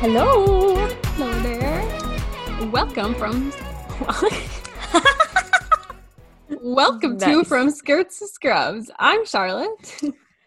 [0.00, 0.76] Hello.
[1.16, 2.70] Hello there.
[2.70, 3.52] Welcome from.
[6.62, 8.92] Welcome to From Skirts to Scrubs.
[9.00, 10.00] I'm Charlotte,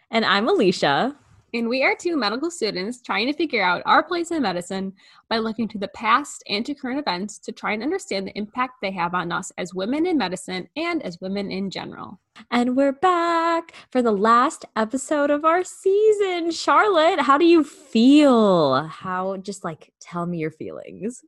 [0.10, 1.18] And I'm Alicia.
[1.54, 4.93] And we are two medical students trying to figure out our place in medicine
[5.29, 8.75] by looking to the past and to current events to try and understand the impact
[8.81, 12.19] they have on us as women in medicine and as women in general.
[12.51, 16.51] And we're back for the last episode of our season.
[16.51, 18.83] Charlotte, how do you feel?
[18.83, 21.21] How just like tell me your feelings.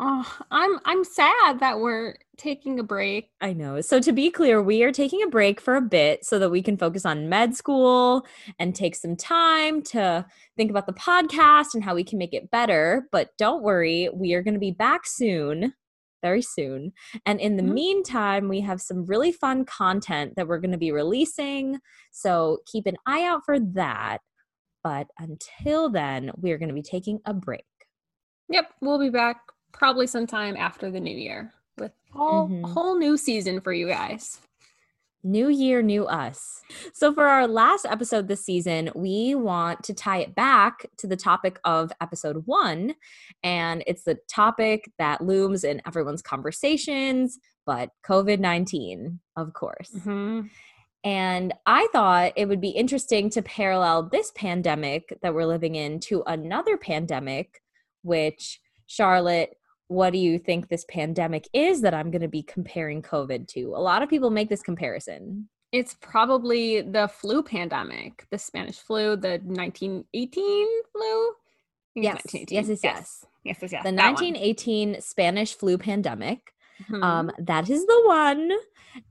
[0.00, 3.30] Oh, I'm I'm sad that we're taking a break.
[3.40, 3.80] I know.
[3.80, 6.62] So to be clear, we are taking a break for a bit so that we
[6.62, 8.24] can focus on med school
[8.60, 10.24] and take some time to
[10.56, 13.08] think about the podcast and how we can make it better.
[13.10, 15.74] But don't worry, we are going to be back soon,
[16.22, 16.92] very soon.
[17.26, 17.72] And in the Mhm.
[17.74, 21.80] meantime, we have some really fun content that we're going to be releasing.
[22.12, 24.18] So keep an eye out for that.
[24.84, 27.64] But until then, we are going to be taking a break.
[28.48, 29.40] Yep, we'll be back
[29.78, 32.64] probably sometime after the new year with all Mhm.
[32.64, 34.40] a whole new season for you guys.
[35.24, 36.62] New year, new us.
[36.94, 41.16] So, for our last episode this season, we want to tie it back to the
[41.16, 42.94] topic of episode one.
[43.42, 49.90] And it's the topic that looms in everyone's conversations, but COVID 19, of course.
[49.90, 50.50] Mhm.
[51.02, 55.98] And I thought it would be interesting to parallel this pandemic that we're living in
[56.00, 57.60] to another pandemic,
[58.02, 59.57] which, Charlotte,
[59.88, 63.74] what do you think this pandemic is that I'm going to be comparing COVID to?
[63.74, 65.48] A lot of people make this comparison.
[65.72, 71.32] It's probably the flu pandemic, the Spanish flu, the 1918 flu.
[71.94, 72.56] Yes, 1918.
[72.56, 73.26] yes, yes, yes.
[73.44, 73.82] yes, yes, yes.
[73.82, 74.14] The that one.
[74.14, 76.54] 1918 Spanish flu pandemic.
[76.90, 77.02] Mhm.
[77.02, 78.52] Um, that is the one.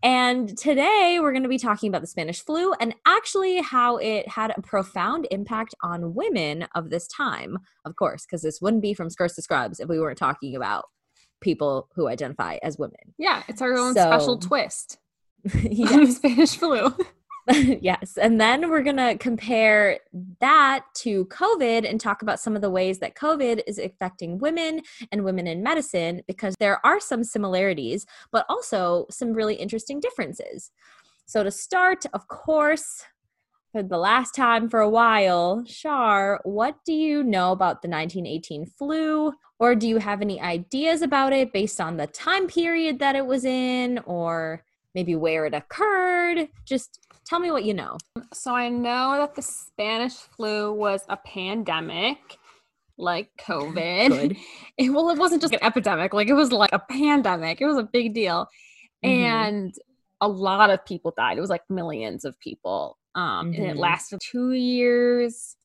[0.03, 4.27] And today we're going to be talking about the Spanish flu and actually how it
[4.27, 8.93] had a profound impact on women of this time, of course, because this wouldn't be
[8.93, 10.86] from Skirts to Scrubs if we weren't talking about
[11.42, 13.14] people who identify as women.
[13.17, 14.97] yeah, it's our own special So- twist.
[15.53, 15.93] yes.
[15.93, 16.93] on Spanish flu.
[17.81, 18.17] yes.
[18.17, 19.99] And then we're going to compare
[20.41, 24.81] that to COVID and talk about some of the ways that COVID is affecting women
[25.11, 30.71] and women in medicine because there are some similarities, but also some really interesting differences.
[31.25, 33.03] So, to start, of course,
[33.71, 38.65] for the last time for a while, Shar, what do you know about the 1918
[38.65, 39.33] flu?
[39.59, 43.25] Or do you have any ideas about it based on the time period that it
[43.25, 44.63] was in or
[44.93, 46.49] maybe where it occurred?
[46.65, 47.98] Just tell me what you know.
[48.33, 52.17] So I know that the Spanish flu was a pandemic
[52.98, 54.10] like COVID.
[54.10, 54.38] Good.
[54.77, 57.61] It, well, it wasn't just an epidemic, like it was like a pandemic.
[57.61, 58.48] It was a big deal.
[59.04, 59.10] Mhm.
[59.10, 59.76] And
[60.21, 61.37] a lot of people died.
[61.37, 62.98] It was like millions of people.
[63.16, 63.80] Um, and it Mhm.
[63.80, 65.55] lasted two years.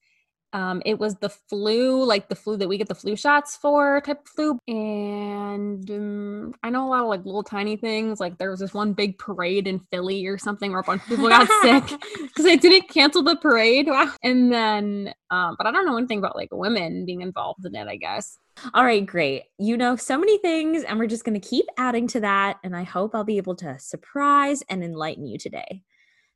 [0.52, 4.00] Um, it was the flu, like the flu that we get the flu shots for
[4.02, 4.58] type flu.
[4.68, 8.20] And um, I know a lot of like little tiny things.
[8.20, 11.08] Like there was this one big parade in Philly or something where a bunch of
[11.08, 13.86] people got sick because they didn't cancel the parade.
[13.86, 14.12] Wow.
[14.22, 17.88] And then, um, but I don't know anything about like women being involved in it,
[17.88, 18.38] I guess.
[18.74, 19.44] All right, great.
[19.58, 22.58] You know so many things, and we're just going to keep adding to that.
[22.62, 25.82] And I hope I'll be able to surprise and enlighten you today.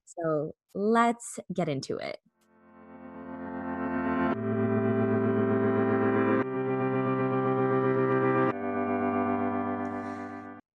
[0.06, 2.19] So let's get into it.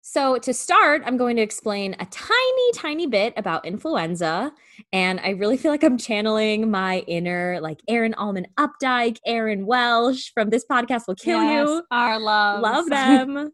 [0.04, 4.52] So, to start, I'm going to explain a tiny, tiny bit about influenza.
[4.92, 10.32] And I really feel like I'm channeling my inner, like, Erin Allmann Updike, Erin Welsh
[10.34, 11.84] from This Podcast Will Kill Yes, You.
[11.92, 12.62] Our love.
[12.62, 13.52] Love them.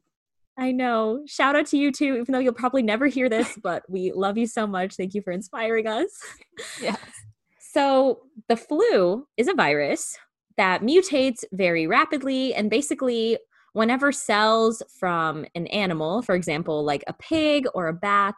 [0.57, 1.24] I know.
[1.28, 4.38] Shout out to you too, even though you'll probably never hear this, but we love
[4.38, 4.96] you so much.
[4.96, 6.09] Thank you for inspiring us.
[6.81, 6.97] yes.
[7.59, 10.18] So, the flu is a virus
[10.56, 12.53] that mutates very rapidly.
[12.56, 13.38] And basically,
[13.73, 18.36] whenever cells from an animal, for example, like a pig or a bat,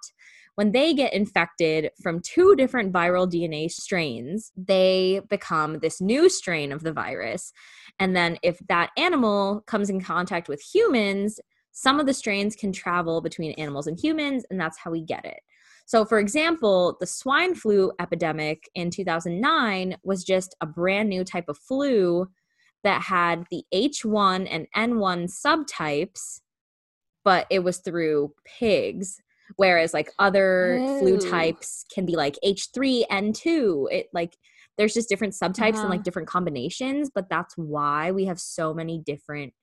[0.55, 6.73] when they get infected from two different viral DNA strains, they become this new strain
[6.73, 7.53] of the virus.
[7.97, 11.39] And then, if that animal comes in contact with humans,
[11.71, 15.23] some of the strains can travel between animals and humans, and that's how we get
[15.23, 15.39] it.
[15.85, 21.47] So, for example, the swine flu epidemic in 2009 was just a brand new type
[21.47, 22.27] of flu
[22.83, 26.41] that had the H1 and N1 subtypes,
[27.23, 29.21] but it was through pigs.
[29.57, 31.17] Whereas, like other flu Oh.
[31.17, 33.87] types can be like H3, N2.
[33.91, 34.37] It like
[34.77, 35.89] there's just different subtypes and Uh-huh.
[35.89, 39.53] like different combinations, but that's why we have so many different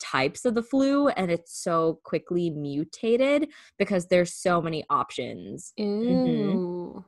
[0.00, 5.72] types of the flu and it's so quickly mutated because there's so many options.
[6.10, 7.04] Ooh.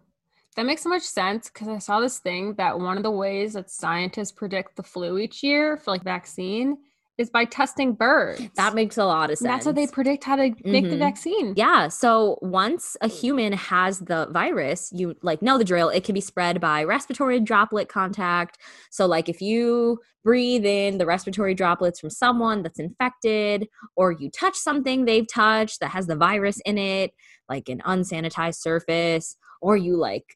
[0.59, 3.53] That makes so much sense because I saw this thing that one of the ways
[3.53, 6.79] that scientists predict the flu each year for like vaccine
[7.17, 8.51] is by testing birds.
[8.57, 9.43] That makes a lot of sense.
[9.43, 10.99] And that's how they predict how to make the Mhm.
[10.99, 11.55] vaccine.
[11.57, 11.87] Yeah.
[11.87, 15.91] So once a human has the virus, you like know the drill.
[15.91, 18.59] It can be spread by respiratory droplet contact.
[18.91, 24.29] So, like if you breathe in the respiratory droplets from someone that's infected, or you
[24.29, 27.13] touch something they've touched that has the virus in it,
[27.49, 30.35] like an unsanitized surface, or you like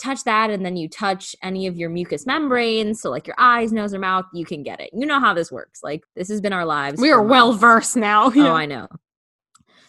[0.00, 3.72] touch that and then you touch any of your mucous membranes, so like your eyes,
[3.72, 4.90] nose, or mouth, you can get it.
[4.92, 5.80] You know how this works.
[5.82, 7.00] Like this has been our lives.
[7.00, 8.30] We are well versed now.
[8.40, 8.88] Oh, I know.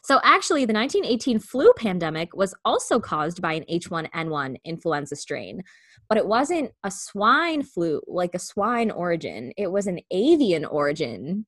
[0.04, 5.64] So, actually, the 1918 flu pandemic was also caused by an H1N1 influenza strain,
[6.10, 9.54] but it wasn't a swine flu, like a swine origin.
[9.58, 11.46] It was an avian origin.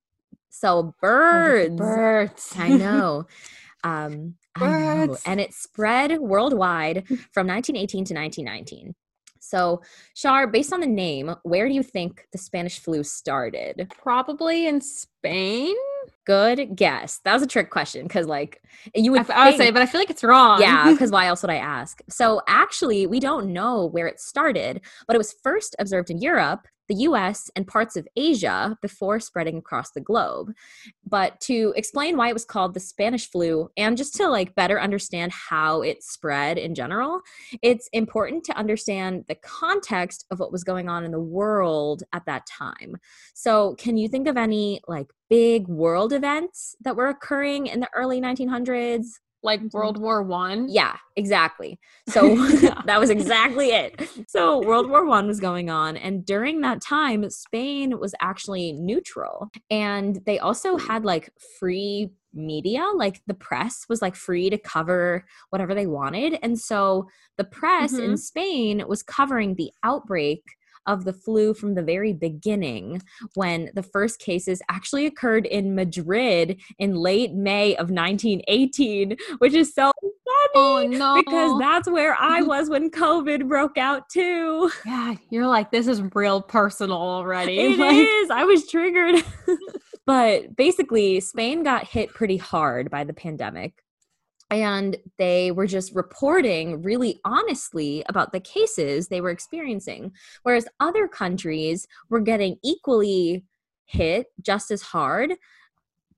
[0.50, 1.76] So, oh, birds.
[1.76, 2.54] Birds.
[2.56, 3.26] I know.
[3.84, 5.16] Um, I know.
[5.26, 8.94] And it spread worldwide from 1918 to 1919.
[9.40, 9.82] So,
[10.14, 13.92] Shar, based on the name, where do you think the Spanish flu started?
[14.02, 15.76] Probably in Spain.
[16.24, 17.20] Good guess.
[17.24, 18.62] That was a trick question because, like,
[18.94, 19.30] you I, would.
[19.30, 20.62] I would say, but I feel like it's wrong.
[20.62, 22.00] yeah, because why else would I ask?
[22.08, 26.66] So, actually, we don't know where it started, but it was first observed in Europe,
[26.88, 30.52] the US, and parts of Asia before spreading across the globe.
[31.06, 34.80] But to explain why it was called the Spanish flu and just to like better
[34.80, 37.20] understand how it spread in general,
[37.62, 42.26] it's important to understand the context of what was going on in the world at
[42.26, 42.96] that time.
[43.34, 47.88] So, can you think of any like big world events that were occurring in the
[47.94, 49.06] early 1900s?
[49.44, 50.68] Like World War One.
[50.68, 51.78] Yeah, exactly.
[52.08, 52.82] So Yeah.
[52.86, 54.08] that was exactly it.
[54.26, 59.50] So World War One was going on, and during that time, Spain was actually neutral,
[59.70, 61.30] and they also had like
[61.60, 67.08] free media like the press was like free to cover whatever they wanted and so
[67.38, 68.18] the press in Mhm.
[68.18, 70.42] spain was covering the outbreak
[70.86, 73.02] of the flu from the very beginning
[73.34, 79.74] when the first cases actually occurred in madrid in late may of 1918 which is
[79.74, 80.14] so oh, funny
[80.56, 81.16] Oh no!
[81.16, 84.70] because that's where I was when COVID broke out too.
[84.86, 87.58] yeah, you're like this is real personal already.
[87.58, 88.30] It like, is.
[88.30, 89.24] I was triggered.
[90.06, 93.83] but basically, Spain got hit pretty hard by the pandemic.
[94.50, 100.12] And they were just reporting really honestly about the cases they were experiencing.
[100.42, 103.44] Whereas other countries were getting equally
[103.86, 105.34] hit just as hard,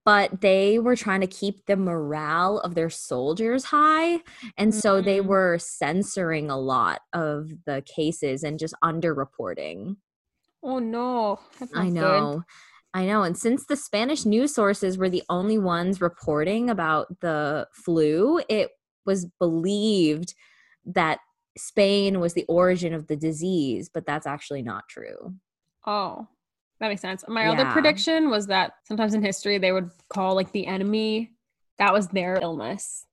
[0.05, 4.21] but they were trying to keep the morale of their soldiers high.
[4.57, 5.27] And so they Mhm.
[5.27, 9.97] were censoring a lot of the cases and just underreporting.
[10.63, 11.39] Oh no!
[11.75, 12.45] I know good.
[12.97, 13.25] I know.
[13.25, 18.71] And since the Spanish news sources were the only ones reporting about the flu, it
[19.05, 20.35] was believed
[20.87, 21.19] that
[21.59, 25.35] Spain was the origin of the disease, but that's actually not true.
[25.87, 26.27] Oh,
[26.81, 27.23] that makes sense.
[27.29, 31.33] My other prediction was that sometimes in history they would call like the enemy
[31.79, 33.05] that was their illness.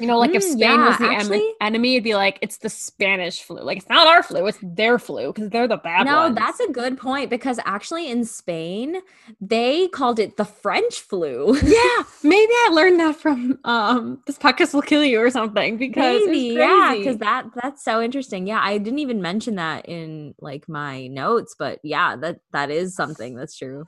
[0.00, 1.04] You know, like if Mm, Spain was yeah, the
[1.34, 3.60] em- enemy, it'd be like it's the Spanish flu.
[3.62, 6.36] Like it's not our flu, it's their flu because they're the bad no, ones.
[6.36, 8.96] that's a good point because actually in Spain,
[9.40, 11.54] they called it the French flu.
[11.62, 12.02] yeah.
[12.22, 16.54] Maybe I learned that from um this podcast will kill you or something because Maybe,
[16.58, 18.46] yeah, because that that's so interesting.
[18.46, 22.94] Yeah, I didn't even mention that in like my notes, but yeah, that that is
[22.94, 23.86] something that's true.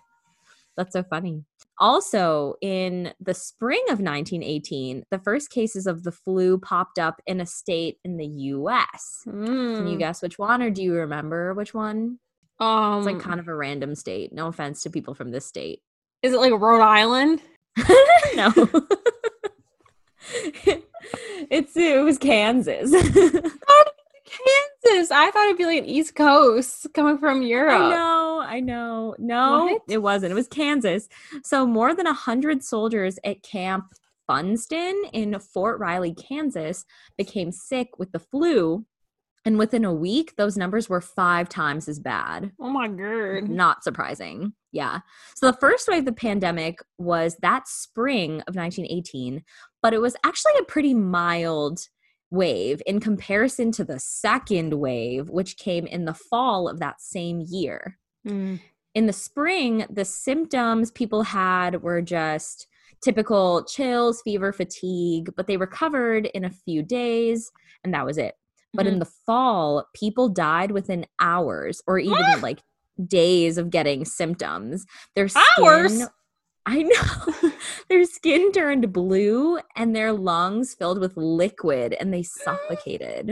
[0.77, 1.45] That's so funny.
[1.83, 7.41] Also, in the spring of 1918, the first cases of the flu popped up in
[7.41, 9.23] a state in the U.S.
[9.25, 12.19] Can you Mm, guess which one, or do you remember which one?
[12.61, 14.33] um, It's like kind of a random state.
[14.33, 15.83] No offense to people from this state.
[16.23, 17.43] is it like Rhode Island?
[18.37, 18.53] no.
[21.51, 22.93] it's it was Kansas.
[24.33, 25.11] Kansas.
[25.11, 27.81] I thought it'd be like an East Coast coming from Europe.
[27.81, 29.15] I know, I know.
[29.19, 29.83] No, What?
[29.89, 30.33] it wasn't.
[30.33, 31.09] It was Kansas.
[31.45, 33.93] So more than a hundred soldiers at Camp
[34.27, 36.85] Funston in Fort Riley, Kansas,
[37.19, 38.85] became sick with the flu.
[39.45, 42.53] And within a week, those numbers were five times as bad.
[42.61, 43.49] Oh my god.
[43.49, 44.53] Not surprising.
[44.71, 45.01] Yeah.
[45.35, 49.43] So the first wave of the pandemic was that spring of 1918,
[49.83, 51.81] but it was actually a pretty mild
[52.33, 57.45] wave in comparison to the second wave, which came in the fall of that same
[57.47, 57.99] year.
[58.27, 58.59] Mm.
[58.95, 62.67] In the spring, the symptoms people had were just
[63.03, 67.51] typical chills, fever, fatigue, but they recovered in a few days,
[67.85, 68.35] and that was it.
[68.75, 72.39] But in the fall, people died within hours or even Ah!
[72.43, 72.61] like
[73.07, 74.87] days of getting symptoms.
[75.15, 76.03] Their skin, Hours?
[76.65, 77.51] I know.
[77.89, 83.31] their skin turned blue and their lungs filled with liquid and they suffocated.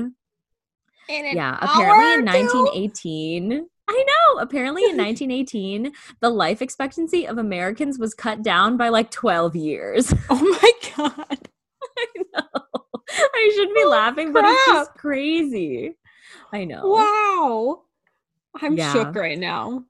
[1.09, 3.67] yeah, apparently in 1918.
[3.89, 4.41] I know.
[4.41, 10.13] Apparently in 1918, the life expectancy of Americans was cut down by like 12 years.
[10.31, 11.49] Oh my god.
[11.99, 12.45] I know.
[13.11, 15.97] I shouldn't be Oh, laughing, but it's just crazy.
[16.53, 16.87] I know.
[16.89, 17.83] Wow.
[18.61, 18.93] I'm Yeah.
[18.93, 19.85] shook right now.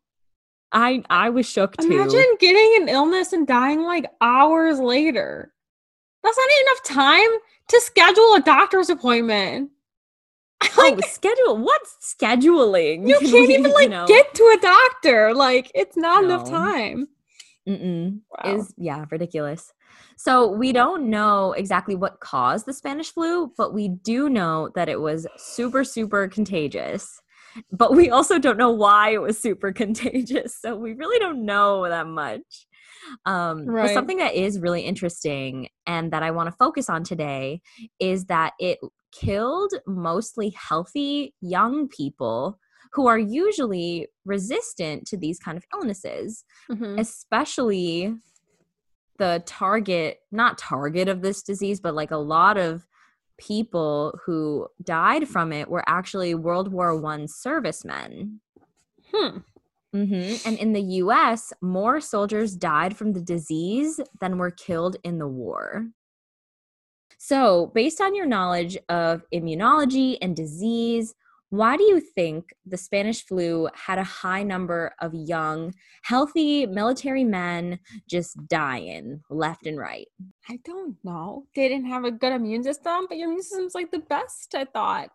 [0.72, 1.90] I I was shook too.
[1.90, 5.52] Imagine getting an illness and dying like hours later.
[6.22, 9.70] That's not enough time to schedule a doctor's appointment.
[10.76, 11.56] oh, schedule.
[11.56, 13.08] What's scheduling?
[13.08, 14.06] You Can can't we, even like know?
[14.06, 15.34] get to a doctor.
[15.34, 17.08] Like it's not enough time.
[17.68, 18.20] Mm-mm.
[18.30, 18.56] Wow.
[18.56, 19.74] is yeah ridiculous
[20.16, 24.88] so we don't know exactly what caused the spanish flu but we do know that
[24.88, 27.20] it was super super contagious
[27.72, 31.88] but we also don't know why it was super contagious so we really don't know
[31.88, 32.66] that much
[33.26, 37.60] um, but something that is really interesting and that i want to focus on today
[37.98, 38.78] is that it
[39.12, 42.58] killed mostly healthy young people
[42.92, 46.98] who are usually resistant to these kind of illnesses Mhm.
[47.00, 48.14] especially
[49.18, 52.86] the target not target of this disease but like a lot of
[53.40, 58.40] people who died from it were actually world war one servicemen
[59.12, 59.38] Hmm.
[59.94, 60.48] Mm-hmm.
[60.48, 65.26] and in the us more soldiers died from the disease than were killed in the
[65.26, 65.88] war
[67.18, 71.14] so based on your knowledge of immunology and disease
[71.50, 77.24] why do you think the Spanish flu had a high number of young, healthy military
[77.24, 80.06] men just dying left and right?
[80.48, 81.46] I don't know.
[81.56, 84.64] They didn't have a good immune system, but your immune system's like the best, I
[84.64, 85.10] thought.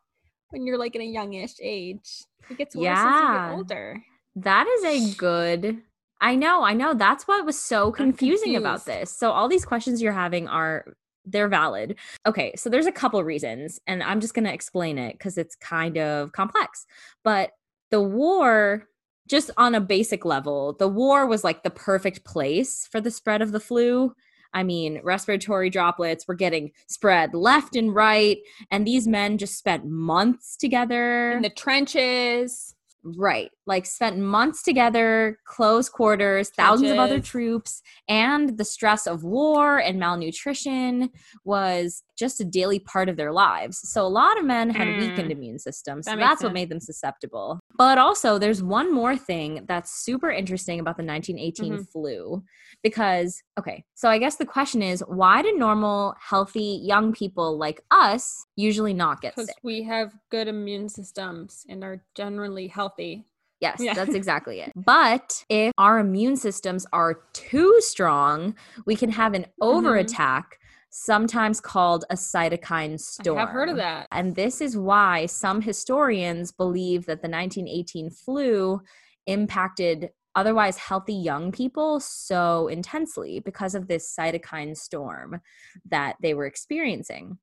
[0.49, 2.23] When you're like in a youngish age.
[2.49, 4.03] It gets worse as you get older.
[4.35, 5.81] That is a good.
[6.21, 6.93] I know, I know.
[6.93, 9.09] That's what was so confusing about this.
[9.09, 11.97] So all these questions you're having are they're valid.
[12.25, 15.55] Okay, so there's a couple reasons and I'm just going to explain it cuz it's
[15.55, 16.85] kind of complex.
[17.23, 17.51] But
[17.91, 18.87] the war
[19.27, 23.41] just on a basic level, the war was like the perfect place for the spread
[23.41, 24.13] of the flu.
[24.53, 28.37] I mean, respiratory droplets were getting spread left and right,
[28.71, 31.31] and these men just spent months together.
[31.31, 32.73] In the trenches.
[33.03, 33.51] Right.
[33.67, 39.79] Like spent months together, close quarters, thousands of other troops, and the stress of war
[39.79, 41.09] and malnutrition
[41.43, 43.79] was just a daily part of their lives.
[43.89, 44.97] So a lot of men had Mm.
[44.97, 46.05] weakened immune systems.
[46.05, 47.59] So That makes that's what made them susceptible.
[47.77, 51.89] But also there's one more thing that's super interesting about the 1918 Mhm.
[51.91, 52.43] flu
[52.83, 57.81] because okay, so I guess the question is why do normal healthy young people like
[57.89, 59.47] us usually not get sick?
[59.47, 63.25] Because we have good immune systems and are generally healthy.
[63.59, 63.93] Yes, Yeah.
[63.93, 64.71] that's exactly it.
[64.75, 69.63] But if our immune systems are too strong, we can have an mm-hmm.
[69.63, 70.59] over attack,
[70.89, 73.37] sometimes called a cytokine storm.
[73.37, 74.07] I have heard of that.
[74.11, 78.81] And this is why some historians believe that the 1918 flu
[79.25, 85.41] impacted otherwise healthy young people so intensely because of this cytokine storm
[85.89, 87.37] that they were experiencing.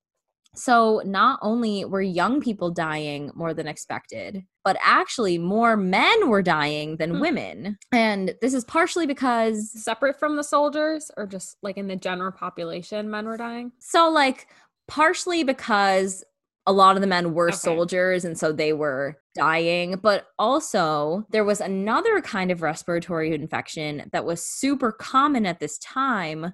[0.54, 6.42] So, not only were young people dying more than expected, but actually more men were
[6.42, 7.20] dying than Hmm.
[7.20, 7.78] women.
[7.90, 12.32] And this is partially because Separate from the soldiers or just like in the general
[12.32, 13.72] population, men were dying?
[13.78, 14.46] So, like,
[14.88, 16.22] partially because
[16.66, 17.56] a lot of the men were Okay.
[17.56, 24.08] soldiers and so they were dying, but also there was another kind of respiratory infection
[24.12, 26.52] that was super common at this time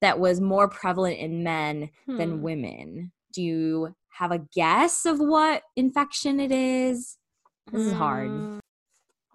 [0.00, 2.42] that was more prevalent in men than Hmm.
[2.42, 3.12] women.
[3.32, 7.16] Do you have a guess of what infection it is?
[7.72, 8.28] This is hard.
[8.28, 8.60] Mm,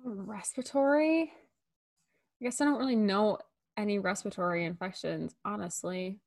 [0.03, 1.31] Respiratory?
[2.41, 3.37] I guess I don't really know
[3.77, 6.19] any respiratory infections, honestly.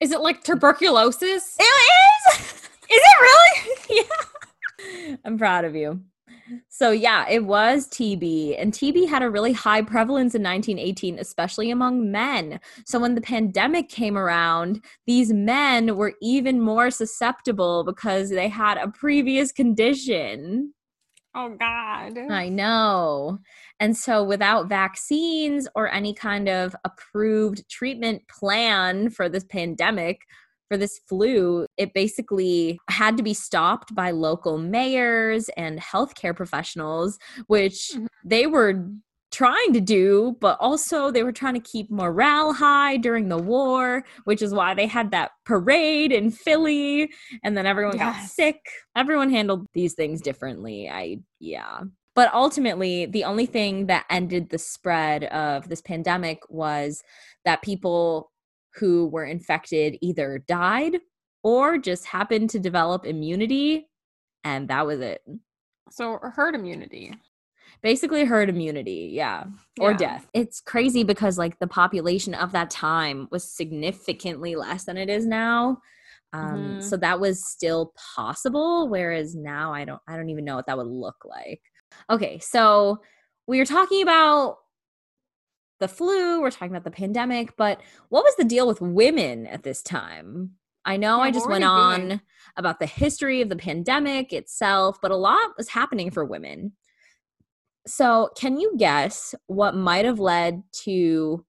[0.00, 1.56] Is it like tuberculosis?
[1.58, 2.42] It is.
[2.44, 4.04] is it really?
[5.10, 5.16] yeah.
[5.24, 6.00] I'm proud of you.
[6.68, 11.70] So yeah, it was TB and TB had a really high prevalence in 1918 especially
[11.70, 12.60] among men.
[12.86, 18.78] So when the pandemic came around, these men were even more susceptible because they had
[18.78, 20.72] a previous condition.
[21.34, 22.18] Oh God.
[22.30, 23.38] I know.
[23.78, 30.22] And so, without vaccines or any kind of approved treatment plan for this pandemic,
[30.68, 37.18] for this flu, it basically had to be stopped by local mayors and healthcare professionals,
[37.46, 38.06] which Mhm.
[38.24, 38.86] they were
[39.30, 44.02] trying to do, but also they were trying to keep morale high during the war,
[44.24, 47.10] which is why they had that parade in Philly
[47.44, 48.58] and then everyone got sick.
[48.96, 50.88] Everyone handled these things differently.
[50.88, 51.80] I, yeah.
[52.14, 57.02] But ultimately, the only thing that ended the spread of this pandemic was
[57.44, 58.32] that people
[58.78, 60.98] who were infected either died
[61.42, 63.88] or just happened to develop immunity
[64.44, 65.22] and that was it.
[65.90, 67.14] So herd immunity.
[67.82, 69.44] Basically, herd immunity, yeah,
[69.80, 69.96] or Yeah.
[69.98, 70.28] death.
[70.34, 75.26] It's crazy because like the population of that time was significantly less than it is
[75.26, 75.78] now.
[76.32, 76.82] Um, Mhm.
[76.82, 80.76] so that was still possible, whereas now I don't I don't even know what that
[80.76, 81.62] would look like.
[82.10, 83.00] Okay, so
[83.46, 84.58] we were talking about
[85.80, 89.62] the flu, we're talking about the pandemic, but what was the deal with women at
[89.62, 90.52] this time?
[90.84, 92.20] I know Yeah, I just went on doing?
[92.56, 96.72] about the history of the pandemic itself, but a lot was happening for women.
[97.86, 101.44] So, can you guess what might have led to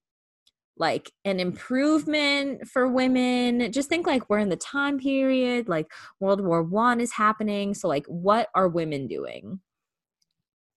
[0.80, 3.70] like an improvement for women?
[3.70, 7.74] Just think like we're in the time period, like World War 1 is happening.
[7.74, 9.60] So like what are women doing?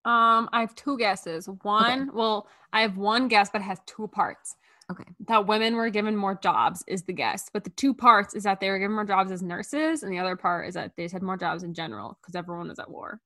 [0.06, 1.48] Um, I have two guesses.
[1.62, 4.56] One, well, I have one guess, but it has two parts.
[4.92, 5.06] Okay.
[5.28, 8.60] That women were given more jobs is the guess, but the two parts is that
[8.60, 11.14] they were given more jobs as nurses, and the other part is that they just
[11.14, 13.22] had more jobs in general because everyone was at war.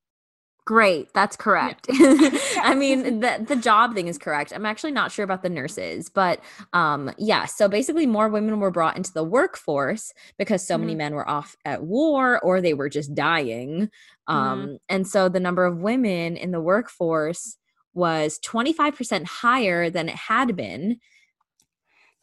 [0.67, 1.87] Great, that's correct.
[1.91, 4.51] I mean, the the job thing is correct.
[4.53, 6.41] I'm actually not sure about the nurses, but
[6.73, 10.97] um yeah, so basically more women were brought into the workforce because so many Mhm.
[10.97, 13.89] men were off at war or they were just dying.
[14.27, 17.55] Um and so the number of women in the workforce
[17.93, 20.99] was 25% higher than it had been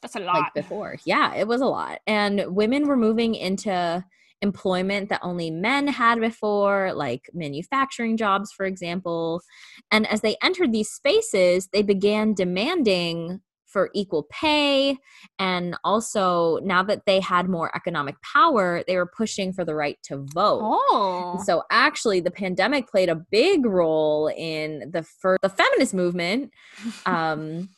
[0.03, 0.45] That's a lot.
[0.45, 0.97] like before.
[1.05, 2.01] Yeah, it was a lot.
[2.07, 4.05] And women were moving into
[4.45, 9.43] employment that only men had before, like manufacturing jobs, for example.
[9.91, 14.97] And as they entered these spaces, they began demanding for equal pay.
[15.41, 19.99] And also, now that they had more economic power, they were pushing for the right
[20.05, 20.61] to vote.
[20.63, 26.53] Oh, So actually, the pandemic played a big role in the fir- the feminist movement,
[27.07, 27.69] um,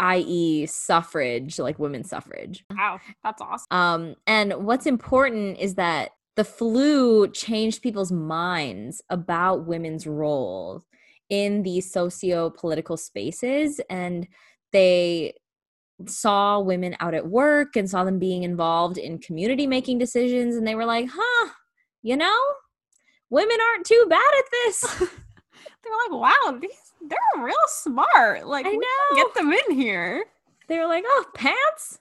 [0.00, 2.64] i.e., suffrage, like women's suffrage.
[2.70, 3.66] wow, that's awesome.
[3.70, 10.82] Um, and what's important is that the flu changed people's minds about women's role
[11.28, 14.26] in these socio-political spaces, and
[14.72, 15.34] they
[16.06, 20.66] saw women out at work and saw them being involved in community making decisions, and
[20.66, 21.50] they were like, "Huh,
[22.02, 22.38] you know."
[23.32, 24.80] Women aren't too bad at this.
[24.98, 28.46] They're like, wow, these they're real smart.
[28.46, 29.16] Like, I know.
[29.16, 30.24] get them in here.
[30.68, 31.98] they were like, oh, pants?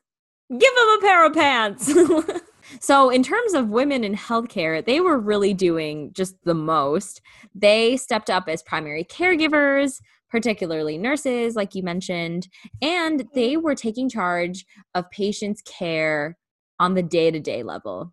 [0.52, 1.94] Give them a pair of pants.
[2.82, 7.22] so, in terms of women in healthcare, they were really doing just the most.
[7.54, 12.48] They stepped up as primary caregivers, particularly nurses, like you mentioned,
[12.82, 16.38] and they were taking charge of patients' care
[16.80, 18.12] on the day to day level.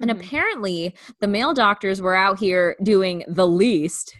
[0.00, 0.18] And Mhm.
[0.24, 4.16] apparently, the male doctors were out here doing the least.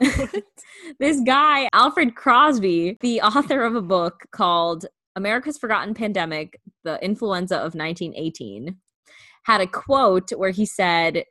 [0.98, 7.56] this guy, Alfred Crosby, the author of a book called America's Forgotten Pandemic The Influenza
[7.56, 8.76] of 1918,
[9.44, 11.24] had a quote where he said,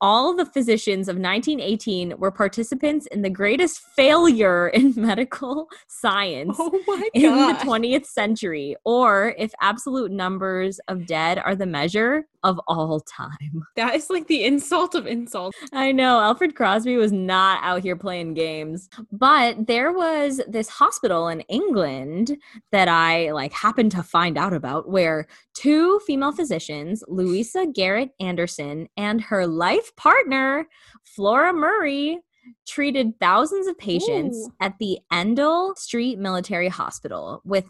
[0.00, 7.10] all the physicians of 1918 were participants in the greatest failure in medical science Oh
[7.14, 13.00] in the 20th century, or if absolute numbers of dead are the measure of all
[13.00, 13.28] time.
[13.76, 15.56] that is like the insult of insults.
[15.72, 21.28] I know Alfred Crosby was not out here playing games, but there was this hospital
[21.28, 22.36] in England
[22.72, 28.88] that I like happened to find out about where two female physicians, Louisa Garrett Anderson
[28.96, 30.66] and her life partner,
[31.04, 32.18] Flora Murray,
[32.66, 34.52] treated thousands of patients Ooh.
[34.60, 37.64] at the Endell Street Military Hospital with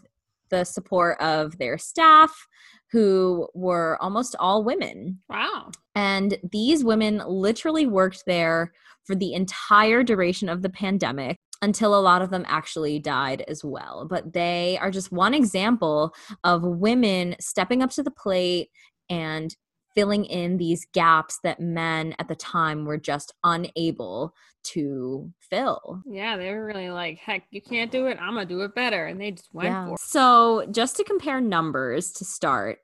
[0.49, 2.47] the support of their staff
[2.91, 5.19] who were almost all women.
[5.29, 5.71] Wow.
[5.95, 8.73] And these women literally worked there
[9.05, 13.63] for the entire duration of the pandemic until a lot of them actually died as
[13.63, 14.07] well.
[14.09, 18.69] But they are just one example of women stepping up to the plate
[19.09, 19.55] and
[19.99, 24.33] filling in these gaps that men at the time were just unable
[24.63, 26.01] to fill.
[26.05, 28.17] Yeah, they were really like, heck, you can't do it.
[28.21, 29.99] I'm gonna do it better, and they just went for it.
[29.99, 32.79] So, just to compare numbers to start,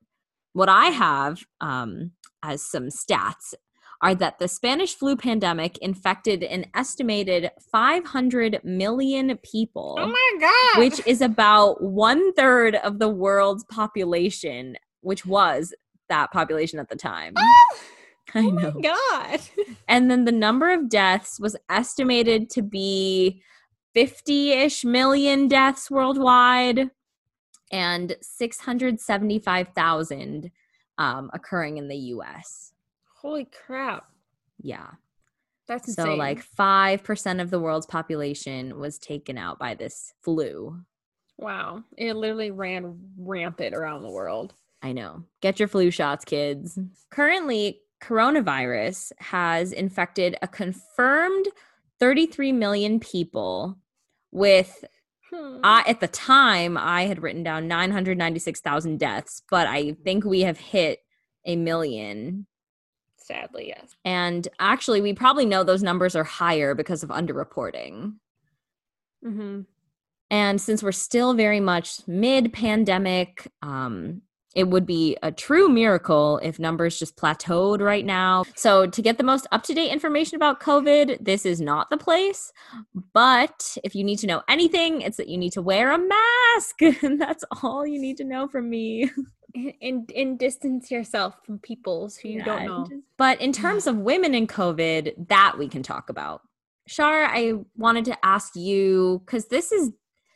[0.54, 2.12] what I have um,
[2.44, 3.54] as some stats
[4.02, 10.80] are that the Spanish flu pandemic infected an estimated 500 million people, Oh my god.
[10.82, 15.74] which is about one third of the world's population, which was
[16.10, 17.34] that population at the time.
[17.38, 17.54] I
[18.36, 18.72] oh know.
[18.76, 19.40] my god.
[19.88, 23.42] And then the number of deaths was estimated to be
[23.94, 26.90] 50 ish million deaths worldwide
[27.72, 30.52] and 675,000
[30.98, 32.74] um, occurring in the US.
[33.22, 34.06] Holy crap.
[34.62, 34.88] Yeah.
[35.68, 36.18] That's So, insane.
[36.18, 40.80] like 5% of the world's population was taken out by this flu.
[41.38, 41.84] wow.
[41.98, 44.54] It literally ran rampant around the world.
[44.86, 45.24] I know.
[45.42, 46.78] Get your flu shots, kids.
[47.10, 51.48] Currently, coronavirus has infected a confirmed
[52.00, 53.80] 33 million people
[54.32, 54.86] with
[55.34, 55.58] Hmm.
[55.64, 60.60] I, at the time I had written down 996,000 deaths, but I think we have
[60.60, 61.00] hit
[61.46, 62.46] a million.
[63.18, 63.96] Sadly, yes.
[64.06, 68.18] And actually, we probably know those numbers are higher because of underreporting.
[69.26, 69.62] Mm-hmm.
[70.30, 74.22] And since we're still very much mid pandemic, um,
[74.56, 78.46] it would be a true miracle if numbers just plateaued right now.
[78.56, 81.98] So, to get the most up to date information about COVID, this is not the
[81.98, 82.52] place.
[83.14, 86.82] But if you need to know anything, it's that you need to wear a mask.
[87.04, 89.12] and that's all you need to know from me.
[89.82, 92.86] And, and distance yourself from people who you don't know.
[93.18, 96.42] But in terms of women in COVID, that we can talk about.
[96.88, 99.92] Shar, I wanted to ask you because this is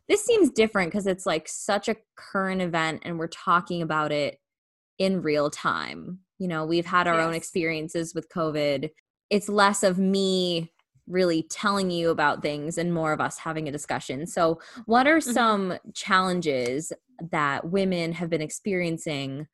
[0.09, 4.39] this seems different because it's like such a current event and we're talking about it
[4.97, 6.19] in real time.
[6.39, 8.89] You know, we've had our own experiences with COVID.
[9.29, 10.73] It's less of me
[11.07, 14.25] really telling you about things and more of us having a discussion.
[14.25, 15.33] So, what are Mhm.
[15.33, 16.91] some challenges
[17.31, 19.47] that women have been experiencing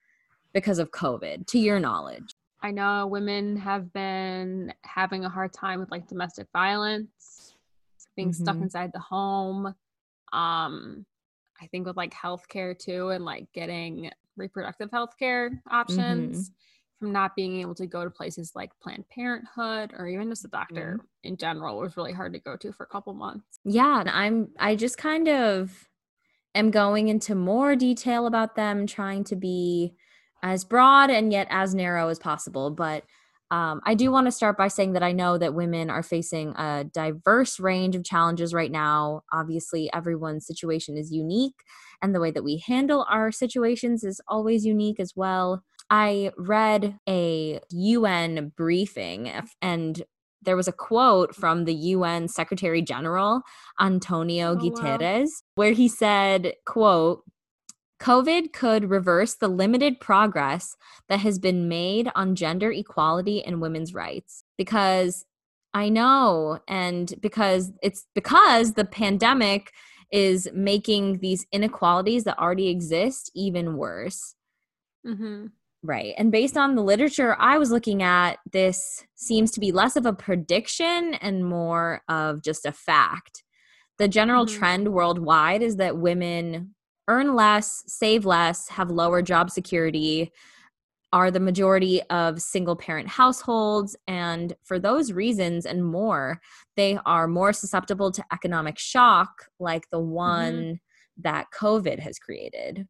[0.53, 2.33] because of COVID to your knowledge?
[2.61, 7.55] I know women have been having a hard time with like domestic violence,
[8.15, 8.63] being stuck Mhm.
[8.63, 9.75] inside the home.
[10.33, 11.05] Um,
[11.61, 16.51] I think with like healthcare too, and like getting reproductive healthcare options
[16.99, 20.49] from not being able to go to places like Planned Parenthood or even just a
[20.49, 23.59] doctor in general was really hard to go to for a couple months.
[23.63, 25.87] Yeah, and I'm I just kind of
[26.53, 29.93] am going into more detail about them, trying to be
[30.41, 32.71] as broad and yet as narrow as possible.
[32.71, 33.03] But
[33.51, 36.55] um, I do want to start by saying that I know that women are facing
[36.55, 39.21] a diverse range of challenges right now.
[39.31, 41.63] Obviously, everyone's situation is unique,
[42.01, 45.63] and the way that we handle our situations is always unique as well.
[45.89, 49.31] I read a UN briefing,
[49.61, 50.03] and
[50.41, 53.41] there was a quote from the UN Secretary General
[53.79, 54.61] Antonio Oh, wow.
[54.61, 57.23] Guterres where he said, quote,
[57.99, 60.75] COVID could reverse the limited progress
[61.07, 65.25] that has been made on gender equality and women's rights because
[65.73, 69.71] I know and because it's because the pandemic
[70.11, 74.35] is making these inequalities that already exist even worse.
[75.05, 75.47] Mm-hmm.
[75.83, 76.13] Right.
[76.17, 80.05] And based on the literature I was looking at, this seems to be less of
[80.05, 83.43] a prediction and more of just a fact.
[83.97, 84.57] The general Mhm.
[84.57, 86.74] trend worldwide is that women
[87.07, 90.31] earn less, save less, have lower job security,
[91.13, 93.95] are the majority of single parent households.
[94.07, 96.41] And for those reasons and more,
[96.75, 100.11] they are more susceptible to economic shock like the mm-hmm.
[100.11, 100.79] one
[101.17, 102.87] that COVID has created.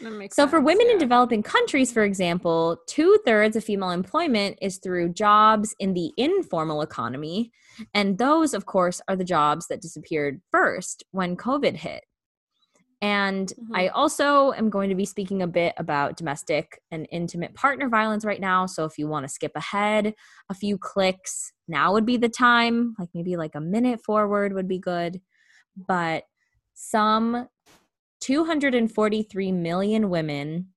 [0.00, 4.78] So, for sense, women in developing countries, for example, two thirds of female employment is
[4.78, 7.52] through jobs in the informal economy.
[7.94, 12.04] And those, of course, are the jobs that disappeared first when COVID hit.
[13.02, 13.74] And mm-hmm.
[13.74, 18.24] I also am going to be speaking a bit about domestic and intimate partner violence
[18.24, 18.66] right now.
[18.66, 20.14] So, if you want to skip ahead
[20.48, 22.94] a few clicks, now would be the time.
[22.98, 25.20] Like maybe like a minute forward would be good.
[25.76, 26.24] But
[26.74, 27.48] some
[28.20, 30.68] 243 million women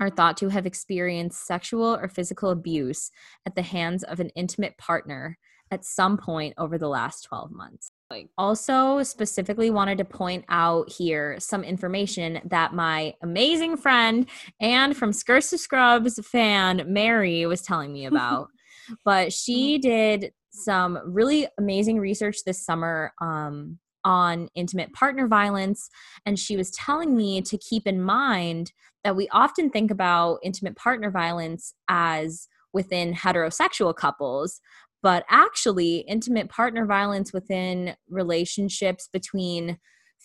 [0.00, 3.10] are thought to have experienced sexual or physical abuse
[3.46, 5.38] at the hands of an intimate partner
[5.70, 7.90] at some point over the last 12 months.
[8.10, 14.26] Like- also, specifically wanted to point out here some information that my amazing friend
[14.60, 18.48] and from Skirts to Scrubs fan, Mary, was telling me about.
[19.04, 25.88] but she did some really amazing research this summer um, on intimate partner violence.
[26.26, 30.76] And she was telling me to keep in mind that we often think about intimate
[30.76, 34.60] partner violence as within heterosexual couples,
[35.04, 39.78] but actually, intimate partner violence within relationships between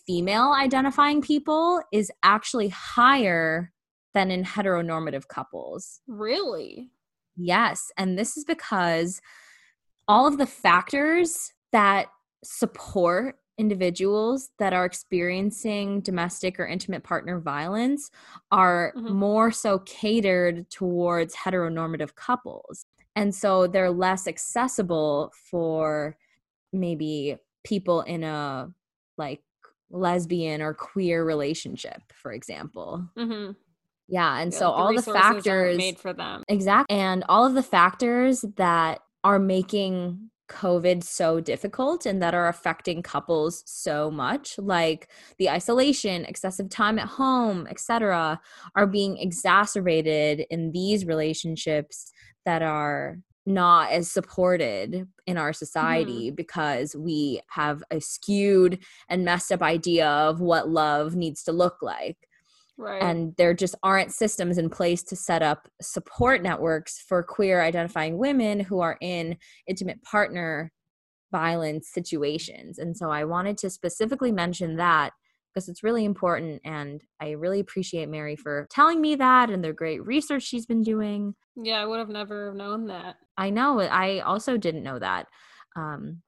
[0.07, 3.73] female identifying people is actually higher
[4.13, 5.99] than in heteronormative couples.
[6.07, 6.91] Really?
[7.35, 7.91] Yes.
[7.97, 9.19] And this is because
[10.07, 12.07] all of the factors that
[12.45, 18.09] support individuals that are experiencing domestic or intimate partner violence
[18.49, 19.09] are Mhm.
[19.09, 22.85] more so catered towards heteronormative couples.
[23.15, 26.17] And so they're less accessible for
[26.71, 28.69] maybe people in a
[29.17, 29.41] like
[29.91, 33.05] lesbian or queer relationship, for example.
[33.17, 33.51] Mm-hmm.
[34.07, 34.39] Yeah.
[34.39, 36.43] And so all the factors made for them.
[36.47, 36.95] Exactly.
[36.95, 43.01] And all of the factors that are making COVID so difficult and that are affecting
[43.01, 48.39] couples so much, like the isolation, excessive time at home, etc.,
[48.75, 52.11] are being exacerbated in these relationships
[52.45, 56.35] that are not as supported in our society mm-hmm.
[56.35, 61.77] because we have a skewed and messed up idea of what love needs to look
[61.81, 62.28] like.
[62.79, 63.03] Right.
[63.03, 68.17] And there just aren't systems in place to set up support networks for queer identifying
[68.17, 69.37] women who are in
[69.67, 70.71] intimate partner
[71.29, 72.79] violence situations.
[72.79, 75.11] And so I wanted to specifically mention that
[75.53, 76.61] because it's really important.
[76.63, 80.81] And I really appreciate Mary for telling me that and the great research she's been
[80.81, 81.35] doing.
[81.57, 83.17] Yeah, I would have never known that.
[83.37, 83.81] I know.
[83.81, 85.27] I also didn't know that.
[85.75, 86.21] Um,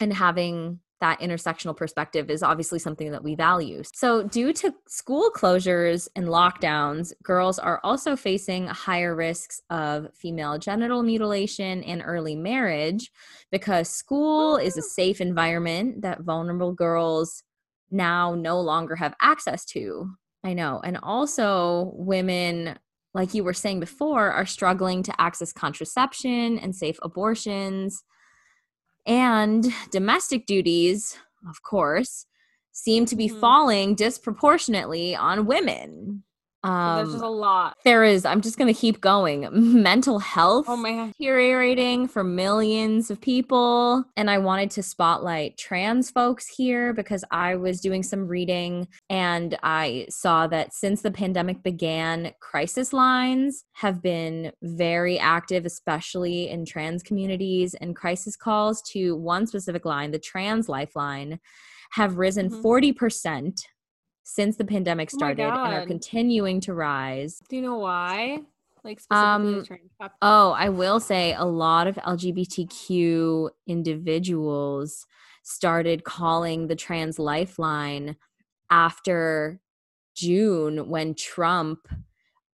[0.00, 3.82] and having that intersectional perspective is obviously something that we value.
[3.94, 10.58] So, due to school closures and lockdowns, girls are also facing higher risks of female
[10.58, 13.10] genital mutilation and early marriage
[13.50, 17.42] because school is a safe environment that vulnerable girls
[17.90, 20.10] now no longer have access to.
[20.44, 20.80] I know.
[20.84, 22.78] And also, women,
[23.14, 28.04] like you were saying before, are struggling to access contraception and safe abortions.
[29.08, 31.16] And domestic duties,
[31.48, 32.26] of course,
[32.72, 33.40] seem to be mm-hmm.
[33.40, 36.24] falling disproportionately on women.
[36.64, 37.76] Um, there's just a lot.
[37.84, 38.24] There is.
[38.24, 39.48] I'm just going to keep going.
[39.82, 44.04] Mental health oh my deteriorating for millions of people.
[44.16, 49.56] And I wanted to spotlight trans folks here because I was doing some reading and
[49.62, 56.64] I saw that since the pandemic began, crisis lines have been very active, especially in
[56.64, 57.74] trans communities.
[57.74, 61.38] And crisis calls to one specific line, the Trans Lifeline,
[61.92, 62.66] have risen mm-hmm.
[62.66, 63.60] 40%
[64.28, 67.40] since the pandemic oh started oh and are continuing to rise.
[67.48, 68.40] Do you know why?
[68.84, 69.64] Like um,
[70.20, 75.06] oh, I will say a lot of LGBTQ individuals
[75.42, 78.16] started calling the trans lifeline
[78.70, 79.60] after
[80.14, 81.88] June when Trump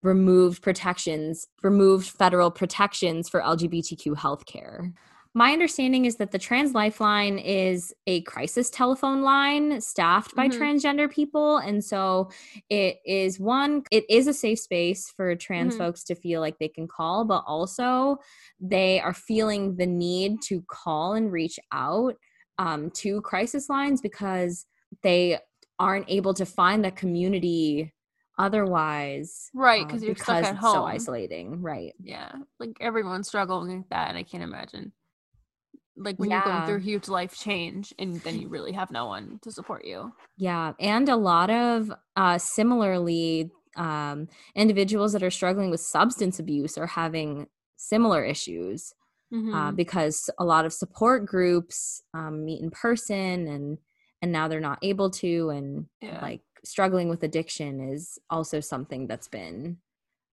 [0.02, 4.92] removed protections, removed federal protections for LGBTQ healthcare.
[5.36, 10.62] My understanding is that the Trans Lifeline is a crisis telephone line staffed by mm-hmm.
[10.62, 11.56] transgender people.
[11.56, 12.30] And so
[12.70, 15.82] it is one, it is a safe space for trans mm-hmm.
[15.82, 18.18] folks to feel like they can call, but also
[18.60, 22.14] they are feeling the need to call and reach out
[22.58, 24.66] um, to crisis lines because
[25.02, 25.38] they
[25.80, 27.92] aren't able to find a community
[28.36, 33.78] otherwise right uh, you're because stuck at home so isolating right yeah like everyone's struggling
[33.78, 34.92] with that and i can't imagine
[35.96, 36.42] like when yeah.
[36.44, 39.84] you're going through huge life change and then you really have no one to support
[39.84, 46.38] you yeah and a lot of uh similarly um individuals that are struggling with substance
[46.38, 48.92] abuse are having similar issues
[49.32, 49.54] uh, mm-hmm.
[49.54, 53.78] uh, because a lot of support groups um, meet in person and
[54.22, 56.20] and now they're not able to and yeah.
[56.22, 59.76] like struggling with addiction is also something that's been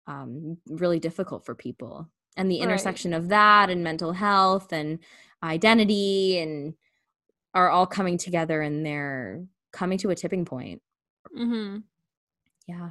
[0.08, 3.18] um, really difficult for people and the intersection right.
[3.18, 5.00] of that and mental health and
[5.44, 6.74] identity and
[7.54, 10.82] are all coming together and they're coming to a tipping point.
[11.36, 11.80] Mm-hmm.
[12.68, 12.90] Yeah.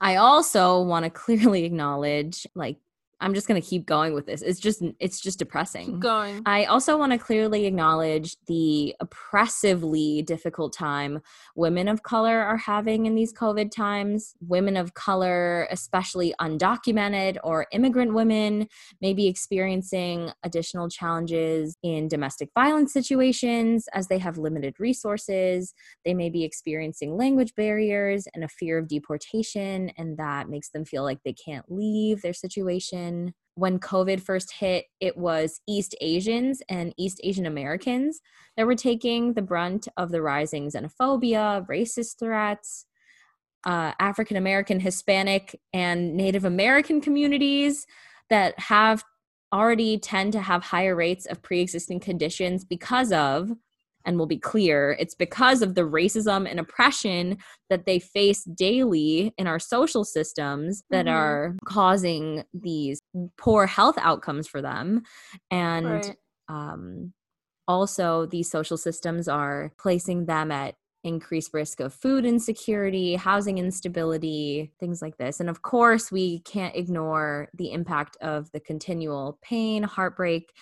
[0.00, 2.78] I also want to clearly acknowledge like
[3.20, 4.42] I'm just going to keep going with this.
[4.42, 5.86] It's just it's just depressing.
[5.86, 6.42] Keep going.
[6.46, 11.20] I also want to clearly acknowledge the oppressively difficult time
[11.56, 14.34] women of color are having in these COVID times.
[14.40, 18.68] Women of color, especially undocumented or immigrant women,
[19.00, 25.74] may be experiencing additional challenges in domestic violence situations as they have limited resources.
[26.04, 30.84] They may be experiencing language barriers and a fear of deportation and that makes them
[30.84, 33.07] feel like they can't leave their situation
[33.54, 38.20] when COVID first hit, it was East Asians and East Asian Americans
[38.56, 42.86] that were taking the brunt of the rising xenophobia, racist threats.
[43.66, 47.86] Uh, African American, Hispanic, and Native American communities
[48.30, 49.02] that have
[49.52, 53.50] already tend to have higher rates of pre existing conditions because of
[54.04, 57.36] and will be clear it's because of the racism and oppression
[57.70, 61.14] that they face daily in our social systems that mm-hmm.
[61.14, 63.00] are causing these
[63.36, 65.02] poor health outcomes for them
[65.50, 66.16] and right.
[66.48, 67.12] um,
[67.66, 74.72] also these social systems are placing them at increased risk of food insecurity, housing instability,
[74.80, 75.40] things like this.
[75.40, 80.52] And of course, we can't ignore the impact of the continual pain, heartbreak,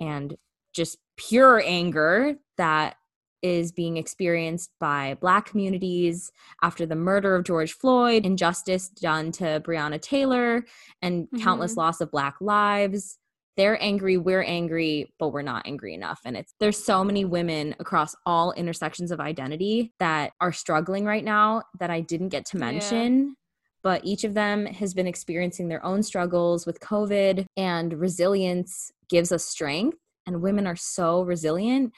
[0.00, 0.36] and
[0.72, 2.96] just pure anger that
[3.42, 6.30] is being experienced by Black communities
[6.62, 10.64] after the murder of George Floyd, injustice done to Breonna Taylor,
[11.02, 11.42] and mm-hmm.
[11.42, 13.18] countless loss of Black lives.
[13.56, 16.20] they're angry, we're angry, but we're not angry enough.
[16.24, 21.24] And it's there's so many women across all intersections of identity that are struggling right
[21.24, 23.18] now that I didn't get to mention.
[23.18, 23.34] Yeah.
[23.82, 29.32] But each of them has been experiencing their own struggles with COVID, and resilience gives
[29.32, 29.98] us strength.
[30.26, 31.92] And women are so resilient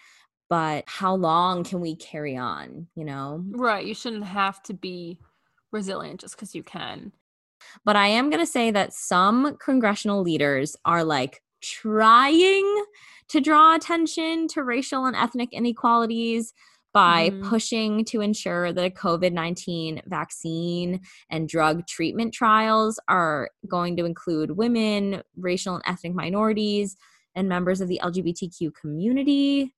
[0.49, 5.19] but how long can we carry on you know right you shouldn't have to be
[5.73, 7.13] resilient just because you can
[7.85, 12.85] but i am going to say that some congressional leaders are like trying
[13.29, 16.53] to draw attention to racial and ethnic inequalities
[16.93, 17.49] by mm-hmm.
[17.49, 24.05] pushing to ensure that a COVID 19 vaccine and drug treatment trials are going to
[24.05, 26.97] include women, racial and ethnic minorities,
[27.35, 29.75] and members of the LGBTQ community.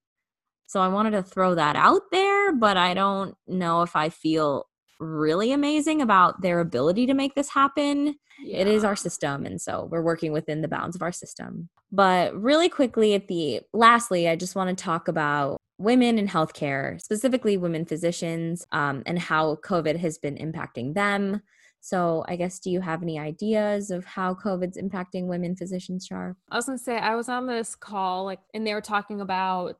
[0.67, 4.67] So I wanted to throw that out there, but I don't know if I feel
[4.99, 8.17] really amazing about their ability to make this happen.
[8.43, 8.59] Yeah.
[8.59, 9.47] It is our system.
[9.47, 11.69] And so we're working within the bounds of our system.
[11.93, 17.01] But really quickly at the lastly, I just want to talk about women in healthcare,
[17.01, 21.43] specifically women physicians, um, and how COVID has been impacting them.
[21.87, 26.37] So, I guess, do you have any ideas of how COVID's impacting women physicians, Char?
[26.51, 29.79] I was to say, I was on this call, like, and they were talking about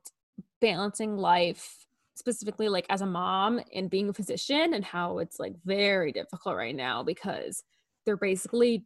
[0.61, 5.53] balancing life specifically like as a mom and being a physician and how it's like
[5.65, 7.61] very difficult right now because
[8.05, 8.85] they're basically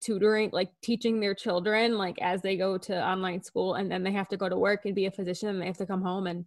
[0.00, 4.10] tutoring like teaching their children like as they go to online school and then they
[4.10, 6.26] have to go to work and be a physician and they have to come home
[6.26, 6.44] and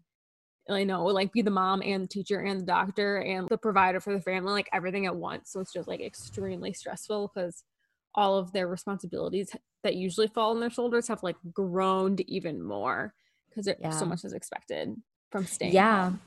[0.69, 3.99] you know like be the mom and the teacher and the doctor and the provider
[3.99, 7.63] for the family like everything at once so it's just like extremely stressful because
[8.15, 13.13] all of their responsibilities that usually fall on their shoulders have like grown even more
[13.49, 13.89] because yeah.
[13.91, 14.95] so much is expected
[15.32, 15.73] from staying.
[15.73, 16.06] Yeah.
[16.06, 16.21] Home.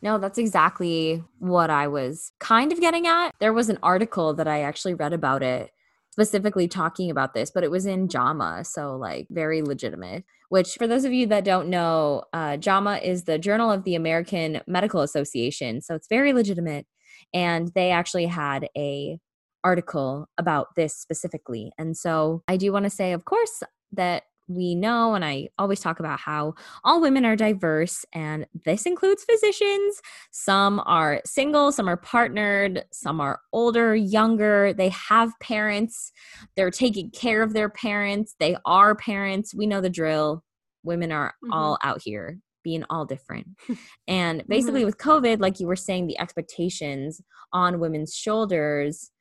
[0.00, 3.30] No, that's exactly what I was kind of getting at.
[3.38, 5.70] There was an article that I actually read about it
[6.12, 10.24] specifically talking about this, but it was in JAMA, so like very legitimate.
[10.50, 13.94] Which, for those of you that don't know, uh, JAMA is the Journal of the
[13.94, 16.86] American Medical Association, so it's very legitimate.
[17.32, 19.18] And they actually had a
[19.64, 21.72] article about this specifically.
[21.78, 25.80] And so I do want to say, of course, that we know, and I always
[25.80, 30.00] talk about how all women are diverse, and this includes physicians.
[30.30, 34.72] Some are single, some are partnered, some are older, younger.
[34.72, 36.12] They have parents,
[36.56, 39.54] they're taking care of their parents, they are parents.
[39.54, 40.42] We know the drill.
[40.82, 41.52] Women are mm-hmm.
[41.52, 43.46] all out here being all different.
[44.08, 44.86] and basically, mm-hmm.
[44.86, 47.20] with COVID, like you were saying, the expectations
[47.52, 49.11] on women's shoulders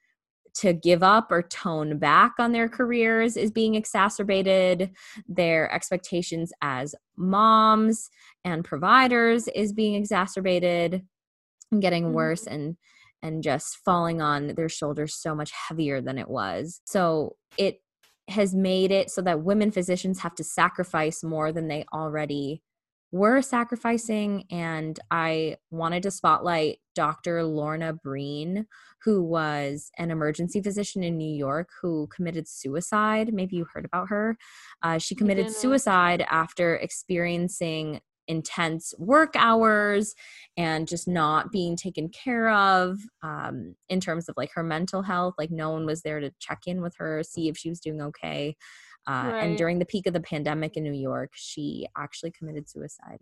[0.53, 4.91] to give up or tone back on their careers is being exacerbated.
[5.27, 8.09] Their expectations as moms
[8.43, 11.03] and providers is being exacerbated
[11.71, 12.13] and getting mm-hmm.
[12.13, 12.77] worse and
[13.23, 16.81] and just falling on their shoulders so much heavier than it was.
[16.85, 17.81] So it
[18.27, 22.63] has made it so that women physicians have to sacrifice more than they already
[23.11, 24.45] were sacrificing.
[24.49, 27.43] And I wanted to spotlight Dr.
[27.43, 28.65] Lorna Breen,
[29.03, 33.33] who was an emergency physician in New York who committed suicide.
[33.33, 34.37] Maybe you heard about her.
[34.81, 40.15] Uh, she committed suicide after experiencing intense work hours
[40.55, 45.35] and just not being taken care of um, in terms of like her mental health.
[45.37, 48.01] Like, no one was there to check in with her, see if she was doing
[48.01, 48.55] okay.
[49.07, 49.43] Uh, right.
[49.43, 53.19] And during the peak of the pandemic in New York, she actually committed suicide.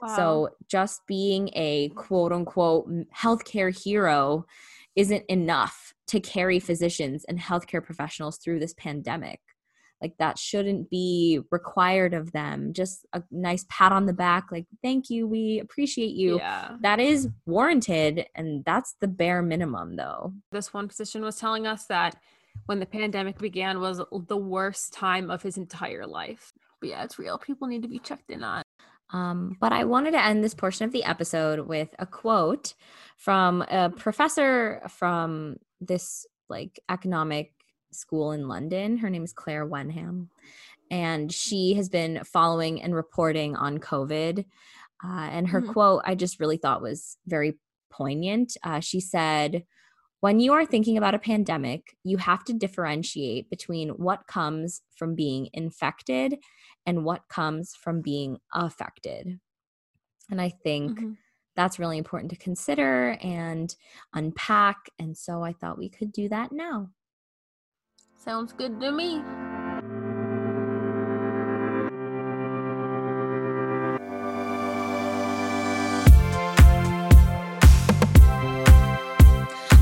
[0.00, 0.16] Wow.
[0.16, 4.46] So just being a quote unquote healthcare hero
[4.94, 9.40] isn't enough to carry physicians and healthcare professionals through this pandemic.
[10.02, 12.74] Like that shouldn't be required of them.
[12.74, 16.36] Just a nice pat on the back, like, thank you, we appreciate you.
[16.36, 16.76] Yeah.
[16.82, 18.26] That is warranted.
[18.34, 20.34] And that's the bare minimum, though.
[20.52, 22.16] This one physician was telling us that
[22.66, 26.52] when the pandemic began was the worst time of his entire life.
[26.80, 27.38] But yeah, it's real.
[27.38, 28.62] People need to be checked in on.
[29.12, 32.74] Um, but I wanted to end this portion of the episode with a quote
[33.16, 37.52] from a professor from this like economic
[37.92, 38.98] school in London.
[38.98, 40.30] Her name is Claire Wenham,
[40.90, 44.44] and she has been following and reporting on COVID.
[45.04, 45.72] Uh, and her mm-hmm.
[45.72, 47.58] quote I just really thought was very
[47.90, 48.56] poignant.
[48.62, 49.64] Uh, she said,
[50.20, 55.14] when you are thinking about a pandemic, you have to differentiate between what comes from
[55.14, 56.38] being infected
[56.86, 59.38] and what comes from being affected.
[60.30, 61.12] And I think mm-hmm.
[61.54, 63.74] that's really important to consider and
[64.14, 64.90] unpack.
[64.98, 66.90] And so I thought we could do that now.
[68.16, 69.22] Sounds good to me.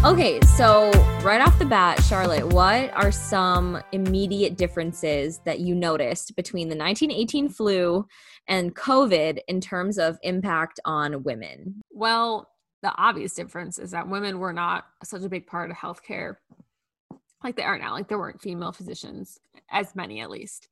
[0.05, 0.91] Okay, so
[1.23, 6.77] right off the bat, Charlotte, what are some immediate differences that you noticed between the
[6.77, 8.07] 1918 flu
[8.47, 11.81] and COVID in terms of impact on women?
[11.91, 12.51] Well,
[12.83, 16.35] the obvious difference is that women were not such a big part of healthcare
[17.43, 17.95] like they are now.
[17.95, 19.41] Like there weren't female physicians,
[19.71, 20.69] as many at least,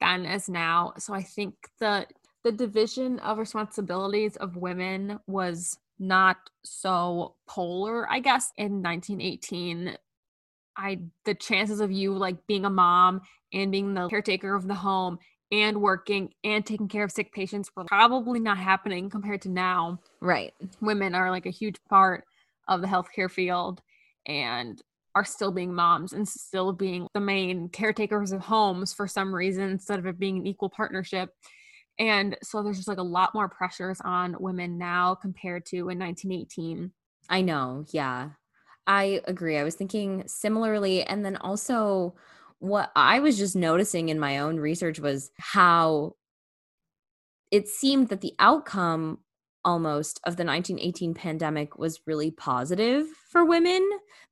[0.00, 0.94] then as now.
[0.96, 2.06] So I think the
[2.44, 9.96] the division of responsibilities of women was not so polar, I guess, in 1918.
[10.76, 13.20] I the chances of you like being a mom
[13.52, 15.18] and being the caretaker of the home
[15.52, 19.98] and working and taking care of sick patients were probably not happening compared to now.
[20.20, 20.54] Right.
[20.80, 22.24] Women are like a huge part
[22.68, 23.82] of the healthcare field
[24.26, 24.80] and
[25.14, 29.68] are still being moms and still being the main caretakers of homes for some reason
[29.70, 31.34] instead of it being an equal partnership.
[32.00, 35.98] And so there's just like a lot more pressures on women now compared to in
[35.98, 36.90] 1918.
[37.28, 37.84] I know.
[37.92, 38.30] Yeah.
[38.86, 39.58] I agree.
[39.58, 41.04] I was thinking similarly.
[41.04, 42.16] And then also,
[42.58, 46.16] what I was just noticing in my own research was how
[47.50, 49.18] it seemed that the outcome
[49.62, 53.86] almost of the 1918 pandemic was really positive for women.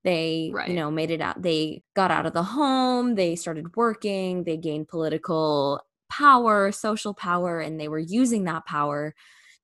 [0.04, 0.68] They, right.
[0.68, 4.56] you know, made it out, they got out of the home, they started working, they
[4.56, 9.14] gained political power, social power, and they were using that power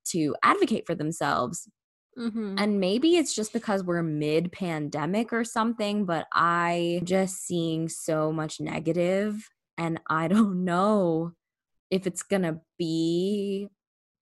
[0.07, 1.69] to advocate for themselves.
[2.19, 2.57] Mm-hmm.
[2.59, 8.31] And maybe it's just because we're mid pandemic or something, but I just seeing so
[8.33, 11.33] much negative and I don't know
[11.91, 13.69] if it's going to be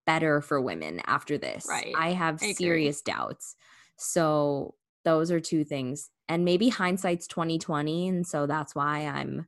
[0.06, 1.66] better for women after this.
[1.68, 1.92] Right.
[1.96, 3.56] I have I serious doubts.
[3.98, 6.10] So those are two things.
[6.28, 9.46] And maybe hindsight's 2020 and so that's why I'm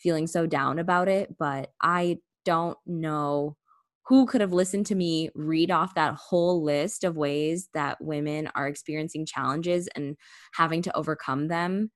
[0.00, 3.56] feeling so down about it, but I don't know
[4.06, 8.50] who could have listened to me read off that whole list of ways that women
[8.56, 10.16] are experiencing challenges and
[10.52, 11.92] having to overcome them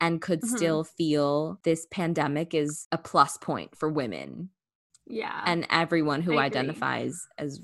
[0.00, 0.56] and could mm-hmm.
[0.56, 4.48] still feel this pandemic is a plus point for women.
[5.06, 5.42] Yeah.
[5.44, 7.60] And everyone who identifies as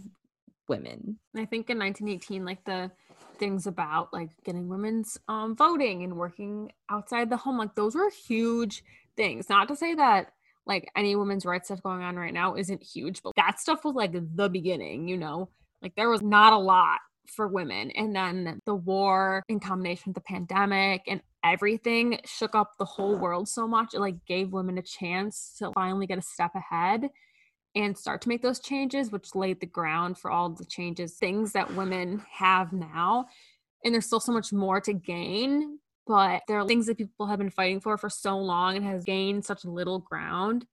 [0.68, 1.18] women.
[1.34, 2.90] I think in 1918 like the
[3.38, 8.10] things about like getting women's um voting and working outside the home like those were
[8.26, 8.82] huge
[9.16, 9.48] things.
[9.48, 10.32] Not to say that
[10.66, 13.94] like any women's rights stuff going on right now isn't huge, but that stuff was
[13.94, 15.48] like the beginning, you know?
[15.82, 16.98] Like there was not a lot
[17.28, 17.90] for women.
[17.92, 23.16] And then the war in combination with the pandemic and everything shook up the whole
[23.16, 23.94] world so much.
[23.94, 27.08] It like gave women a chance to finally get a step ahead
[27.74, 31.52] and start to make those changes, which laid the ground for all the changes, things
[31.52, 33.26] that women have now.
[33.84, 37.38] And there's still so much more to gain but there are things that people have
[37.38, 40.66] been fighting for for so long and has gained such little ground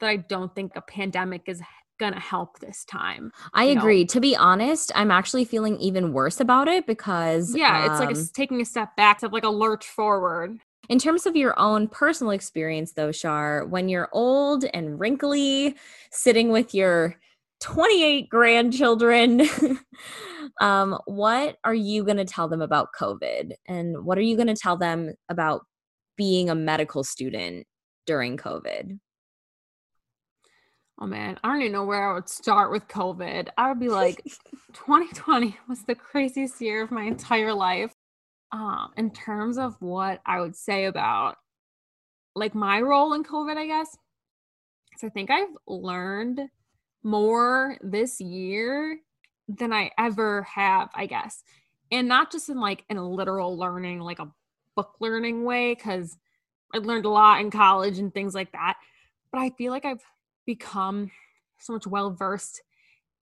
[0.00, 1.62] that I don't think a pandemic is
[1.98, 3.32] going to help this time.
[3.54, 4.02] I agree.
[4.02, 4.08] Know?
[4.08, 8.10] To be honest, I'm actually feeling even worse about it because Yeah, um, it's like
[8.10, 10.58] a, um taking a step back to like a lurch forward.
[10.88, 15.76] In terms of your own personal experience though, Shar, when you're old and wrinkly
[16.10, 17.16] sitting with your
[17.62, 19.42] 28 grandchildren
[20.60, 23.52] um, what are you going to tell them about COVID?
[23.66, 25.64] And what are you going to tell them about
[26.16, 27.66] being a medical student
[28.06, 28.98] during COVID?
[31.00, 33.48] Oh man, I don't even know where I would start with COVID.
[33.56, 34.22] I would be like,
[34.74, 37.92] 2020 was the craziest year of my entire life.
[38.52, 41.36] Um, in terms of what I would say about
[42.34, 43.96] like my role in COVID, I guess.
[44.98, 46.40] So I think I've learned
[47.02, 48.98] more this year
[49.48, 51.42] than I ever have, I guess.
[51.90, 54.30] And not just in like in a literal learning, like a
[54.76, 56.16] book learning way, because
[56.74, 58.78] I learned a lot in college and things like that.
[59.30, 60.04] But I feel like I've
[60.46, 61.10] become
[61.58, 62.62] so much well versed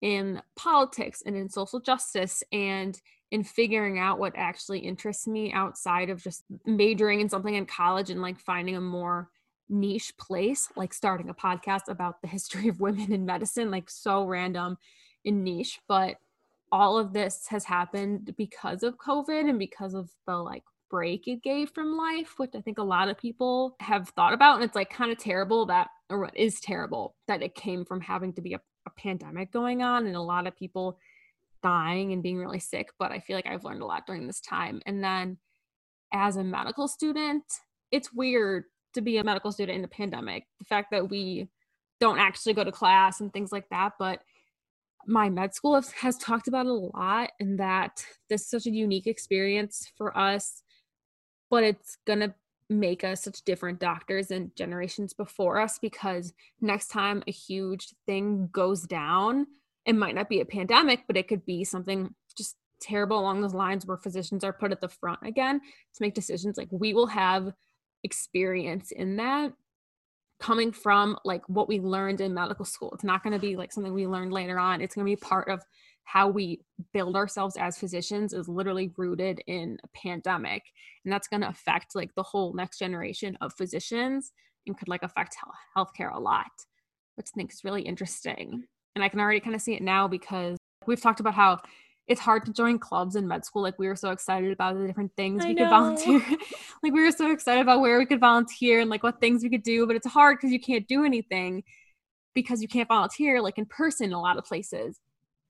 [0.01, 2.99] in politics and in social justice and
[3.31, 8.09] in figuring out what actually interests me outside of just majoring in something in college
[8.09, 9.29] and like finding a more
[9.69, 14.23] niche place, like starting a podcast about the history of women in medicine, like so
[14.25, 14.77] random
[15.25, 16.15] in niche, but
[16.71, 21.43] all of this has happened because of COVID and because of the like break it
[21.43, 24.55] gave from life, which I think a lot of people have thought about.
[24.55, 28.01] And it's like kind of terrible that, or what is terrible, that it came from
[28.01, 30.97] having to be a, a pandemic going on and a lot of people
[31.63, 32.89] dying and being really sick.
[32.99, 34.81] But I feel like I've learned a lot during this time.
[34.85, 35.37] And then
[36.13, 37.43] as a medical student,
[37.91, 38.65] it's weird
[38.97, 40.45] to be a medical student in a pandemic.
[40.59, 41.47] The fact that we
[41.99, 44.21] don't actually go to class and things like that, but
[45.07, 48.71] my med school has, has talked about a lot and that this is such a
[48.71, 50.61] unique experience for us
[51.49, 52.33] but it's going to
[52.69, 58.49] make us such different doctors and generations before us because next time a huge thing
[58.51, 59.47] goes down
[59.85, 63.53] it might not be a pandemic but it could be something just terrible along those
[63.53, 67.07] lines where physicians are put at the front again to make decisions like we will
[67.07, 67.53] have
[68.03, 69.53] experience in that
[70.39, 72.91] coming from like what we learned in medical school.
[72.93, 74.81] It's not going to be like something we learned later on.
[74.81, 75.63] It's going to be part of
[76.03, 76.61] how we
[76.93, 80.63] build ourselves as physicians is literally rooted in a pandemic
[81.03, 84.31] and that's going to affect like the whole next generation of physicians
[84.65, 85.35] and could like affect
[85.75, 86.45] healthcare a lot
[87.17, 88.63] which i think is really interesting.
[88.95, 91.59] And i can already kind of see it now because we've talked about how
[92.07, 93.61] it's hard to join clubs in med school.
[93.61, 95.63] Like we were so excited about the different things I we know.
[95.63, 96.19] could volunteer.
[96.83, 99.49] like we were so excited about where we could volunteer and like what things we
[99.49, 101.63] could do, but it's hard because you can't do anything
[102.33, 104.99] because you can't volunteer like in person in a lot of places.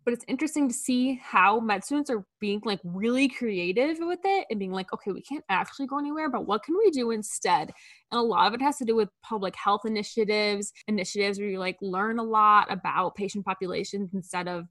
[0.04, 4.48] But it's interesting to see how med students are being like really creative with it
[4.50, 7.74] and being like, okay, we can't actually go anywhere, but what can we do instead?
[8.12, 11.60] And a lot of it has to do with public health initiatives, initiatives where you
[11.60, 14.68] like learn a lot about patient populations instead of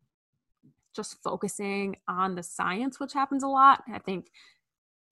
[0.97, 3.83] just focusing on the science, which happens a lot.
[3.93, 4.27] I think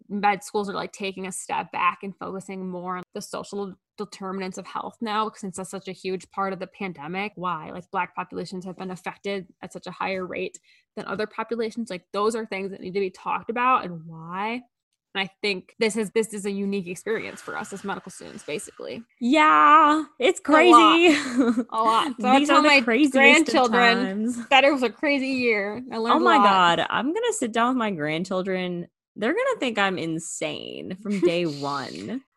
[0.09, 4.59] med schools are like taking a step back and focusing more on the social determinants
[4.59, 8.14] of health now since that's such a huge part of the pandemic why like black
[8.14, 10.59] populations have been affected at such a higher rate
[10.97, 14.61] than other populations like those are things that need to be talked about and why
[15.14, 18.42] and I think this is this is a unique experience for us as medical students,
[18.42, 19.02] basically.
[19.20, 20.72] Yeah, it's crazy.
[20.72, 21.66] A lot.
[21.70, 22.14] A lot.
[22.20, 25.82] So These are the my grandchildren that it was a crazy year.
[25.92, 26.16] I learned.
[26.16, 28.88] Oh my god, I'm gonna sit down with my grandchildren.
[29.16, 32.22] They're gonna think I'm insane from day one.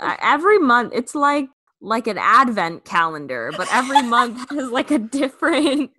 [0.00, 1.48] Uh, every month, it's like
[1.80, 5.92] like an advent calendar, but every month is like a different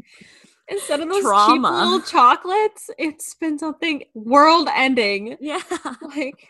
[0.72, 1.68] Instead of those Trauma.
[1.68, 5.38] cheap little chocolates, it's been something world ending.
[5.40, 5.62] Yeah.
[6.02, 6.48] Like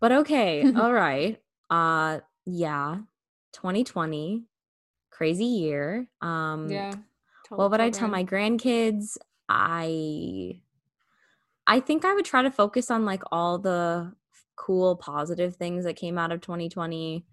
[0.00, 1.40] But okay, all right.
[1.70, 2.98] Uh yeah.
[3.54, 4.44] 2020
[5.10, 6.06] crazy year.
[6.20, 6.94] Um Yeah.
[7.48, 9.16] What would I tell my grandkids?
[9.48, 10.60] I
[11.66, 14.12] I think I would try to focus on like all the
[14.56, 17.24] cool positive things that came out of 2020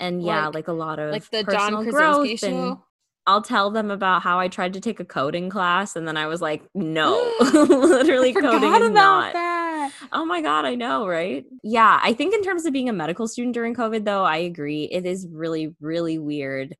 [0.00, 2.78] and yeah like, like a lot of like the John Krasinski show and,
[3.26, 6.26] I'll tell them about how I tried to take a coding class and then I
[6.26, 9.32] was like, no, literally coding is not.
[9.32, 9.92] That.
[10.10, 11.44] Oh my God, I know, right?
[11.62, 14.84] Yeah, I think in terms of being a medical student during COVID, though, I agree.
[14.84, 16.76] It is really, really weird.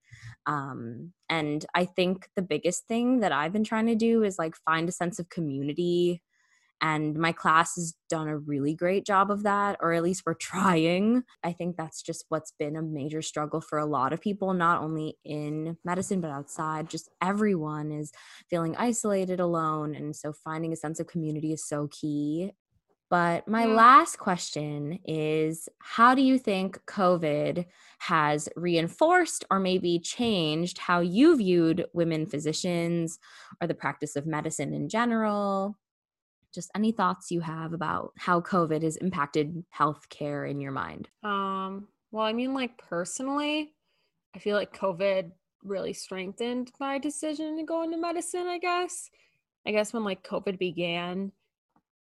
[0.47, 4.55] Um, and I think the biggest thing that I've been trying to do is like
[4.65, 6.23] find a sense of community
[6.83, 10.35] and my class has done a really great job of that, or at least we're
[10.53, 11.23] trying.
[11.45, 14.83] I think that's just what's been a major struggle for a lot of people, not
[14.83, 16.91] only in medicine, but outside.
[16.91, 18.11] Just everyone is
[18.51, 19.95] feeling isolated, alone.
[19.95, 22.51] And so finding a sense of community is so key.
[23.09, 27.67] But my last question is How do you think COVID
[27.99, 33.19] has reinforced or maybe changed how you viewed women physicians
[33.61, 35.77] or the practice of medicine in general?
[36.53, 41.09] Just any thoughts you have about how COVID has impacted healthcare in your mind.
[41.23, 43.73] Um, well, I mean, like personally,
[44.35, 45.31] I feel like COVID
[45.65, 49.11] really strengthened my decision to go into medicine, I guess.
[49.67, 51.33] I guess when like COVID began,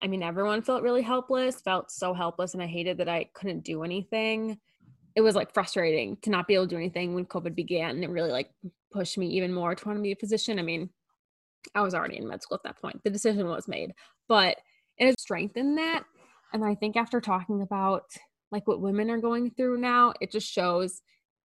[0.02, 3.64] I mean, everyone felt really helpless, felt so helpless, and I hated that I couldn't
[3.64, 4.58] do anything.
[5.14, 7.90] It was like frustrating to not be able to do anything when COVID began.
[7.90, 8.50] And it really like
[8.90, 10.58] pushed me even more to want to be a physician.
[10.58, 10.90] I mean,
[11.74, 13.02] I was already in med school at that point.
[13.04, 13.92] The decision was made,
[14.28, 14.58] but
[14.98, 16.04] it has strengthened that.
[16.52, 18.04] And I think after talking about
[18.50, 21.00] like what women are going through now, it just shows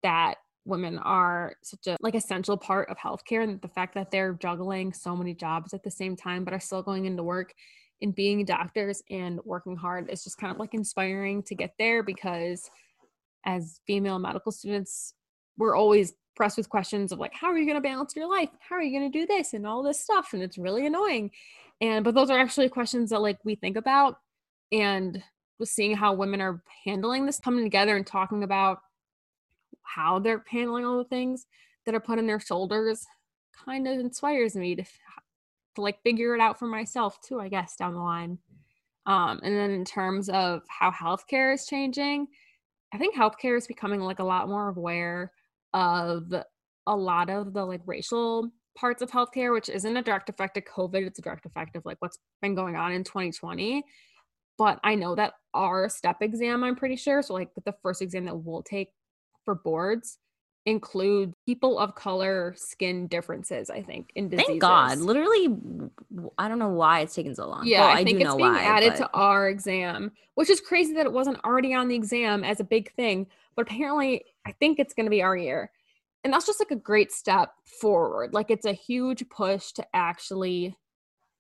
[0.03, 4.35] that women are such a like essential part of healthcare and the fact that they're
[4.35, 7.53] juggling so many jobs at the same time but are still going into work
[8.01, 12.03] and being doctors and working hard is just kind of like inspiring to get there
[12.03, 12.71] because
[13.45, 15.15] as female medical students
[15.59, 18.49] we're always pressed with questions of like how are you going to balance your life?
[18.61, 19.53] How are you going to do this?
[19.53, 21.31] and all this stuff and it's really annoying
[21.83, 24.17] and but those are actually questions that like we think about
[24.71, 25.23] and
[25.61, 28.79] just seeing how women are handling this coming together and talking about
[29.83, 31.47] how they're handling all the things
[31.85, 33.05] that are put on their shoulders
[33.67, 34.85] kind of inspires me to,
[35.75, 38.39] to like figure it out for myself too i guess down the line.
[39.05, 42.29] Um, and then in terms of how healthcare is changing
[42.95, 45.33] i think healthcare is becoming like a lot more aware
[45.75, 46.33] of
[46.87, 50.65] a lot of the like racial parts of healthcare, which isn't a direct effect of
[50.65, 53.85] COVID, it's a direct effect of like what's been going on in 2020.
[54.59, 58.27] But I know that our step exam, I'm pretty sure, so like the first exam
[58.27, 58.91] that we'll take
[59.45, 60.19] for boards
[60.65, 64.47] include people of color skin differences i think in diseases.
[64.47, 65.59] thank god literally
[66.39, 68.53] i don't know why it's taken so long yeah well, i, I think it's being
[68.53, 68.99] why, added but...
[68.99, 72.65] to our exam which is crazy that it wasn't already on the exam as a
[72.65, 75.71] big thing but apparently I think it's going to be our year.
[76.25, 77.51] And that's just like a great step
[77.81, 78.33] forward.
[78.33, 80.77] Like it's a huge push to actually,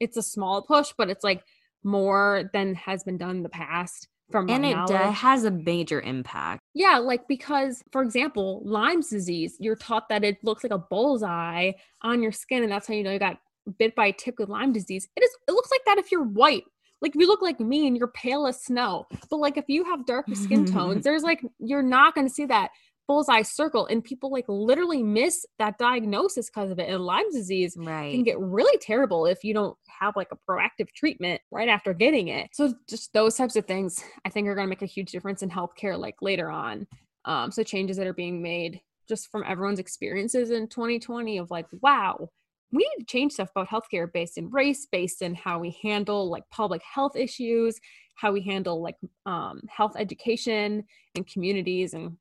[0.00, 1.44] it's a small push, but it's like
[1.84, 6.00] more than has been done in the past from and it uh, has a major
[6.00, 6.60] impact.
[6.74, 11.72] Yeah, like because, for example, Lyme's disease, you're taught that it looks like a bullseye
[12.00, 13.38] on your skin, and that's how you know you got
[13.78, 15.06] bit by a tick with Lyme disease.
[15.16, 15.30] It is.
[15.46, 16.64] It looks like that if you're white.
[17.00, 19.06] Like if you look like me and you're pale as snow.
[19.28, 22.46] But like if you have darker skin tones, there's like you're not going to see
[22.46, 22.70] that
[23.12, 26.88] bullseye circle, and people like literally miss that diagnosis because of it.
[26.88, 31.42] And Lyme disease can get really terrible if you don't have like a proactive treatment
[31.50, 32.48] right after getting it.
[32.54, 35.42] So just those types of things I think are going to make a huge difference
[35.42, 36.86] in healthcare like later on.
[37.26, 41.66] Um, so changes that are being made just from everyone's experiences in 2020 of like,
[41.82, 42.30] wow,
[42.72, 46.30] we need to change stuff about healthcare based in race, based in how we handle
[46.30, 47.78] like public health issues,
[48.14, 48.96] how we handle like
[49.26, 50.84] um, health education
[51.14, 52.16] and communities and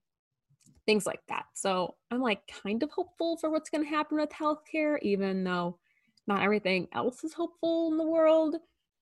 [0.85, 1.45] things like that.
[1.53, 5.77] So I'm like kind of hopeful for what's going to happen with healthcare, even though
[6.27, 8.55] not everything else is hopeful in the world.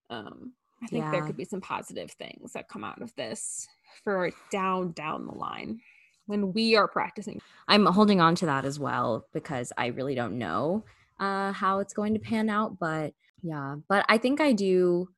[0.10, 0.54] Um,
[0.84, 3.68] I think there could be some positive things that come out of this
[4.04, 5.80] for down down the line
[6.28, 7.42] when we are practicing.
[7.68, 10.84] I'm holding on to that as well because I really don't know
[11.20, 12.78] uh, how it's going to pan out.
[12.80, 15.10] But yeah, but I think I do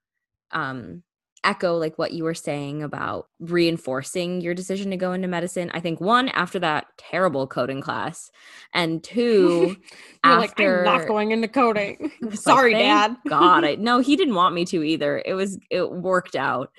[0.51, 1.03] um,
[1.43, 5.71] echo like what you were saying about reinforcing your decision to go into medicine.
[5.73, 8.31] I think one after that terrible coding class,
[8.73, 9.75] and two
[10.23, 12.11] You're like, after I'm not going into coding.
[12.21, 13.15] Was like, Sorry, Dad.
[13.27, 15.21] God, I no, he didn't want me to either.
[15.25, 16.71] It was it worked out,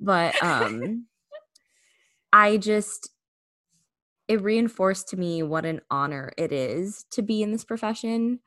[0.00, 1.06] but um,
[2.32, 3.10] I just
[4.28, 8.40] it reinforced to me what an honor it is to be in this profession,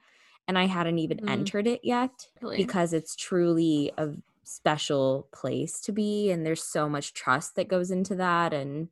[0.47, 1.29] and I hadn't even Mm.
[1.29, 2.11] entered it yet
[2.41, 2.57] Really.
[2.57, 4.09] because it's truly a
[4.49, 8.89] special place to be, and there's so much trust that goes into that, and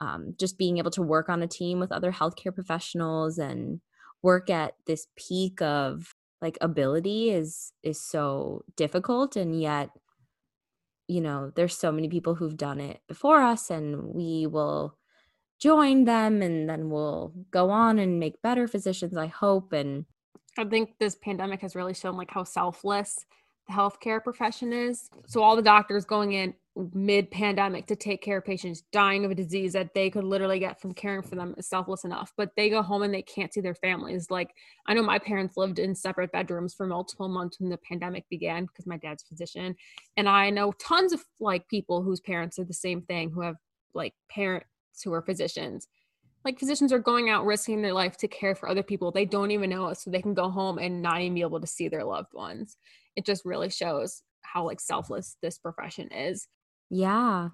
[0.00, 3.80] um, just being able to work on a team with other healthcare professionals and
[4.22, 9.90] work at this peak of like ability is is so difficult and yet
[11.06, 14.96] you know there's so many people who've done it before us and we will
[15.58, 20.06] join them and then we'll go on and make better physicians i hope and
[20.58, 23.24] I think this pandemic has really shown like how selfless
[23.70, 25.08] healthcare profession is.
[25.26, 26.54] So all the doctors going in
[26.92, 30.58] mid pandemic to take care of patients dying of a disease that they could literally
[30.58, 32.32] get from caring for them is selfless enough.
[32.36, 34.30] But they go home and they can't see their families.
[34.30, 34.54] Like
[34.86, 38.66] I know my parents lived in separate bedrooms for multiple months when the pandemic began
[38.66, 39.74] because my dad's a physician.
[40.16, 43.56] And I know tons of like people whose parents are the same thing who have
[43.94, 44.66] like parents
[45.04, 45.88] who are physicians
[46.44, 49.50] like physicians are going out risking their life to care for other people they don't
[49.50, 52.04] even know so they can go home and not even be able to see their
[52.04, 52.76] loved ones
[53.16, 56.48] it just really shows how like selfless this profession is.
[56.90, 57.50] Yeah.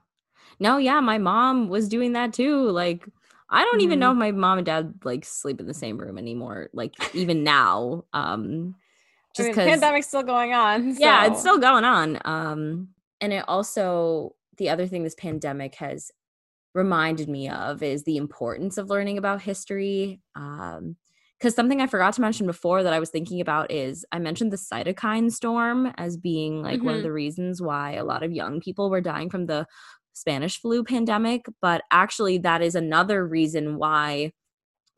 [0.61, 3.07] No yeah my mom was doing that too like
[3.51, 6.19] i don't even know if my mom and dad like sleep in the same room
[6.19, 11.41] anymore like even now um I just mean, because pandemic's still going on yeah it's
[11.41, 12.89] still going on um
[13.21, 16.11] and it also the other thing this pandemic has
[16.75, 20.97] reminded me of is the importance of learning about history um
[21.39, 24.53] because something i forgot to mention before that i was thinking about is i mentioned
[24.53, 27.05] the cytokine storm as being like one of Mhm.
[27.05, 29.67] the reasons why a lot of young people were dying from the
[30.13, 34.33] spanish flu pandemic but actually that is another reason why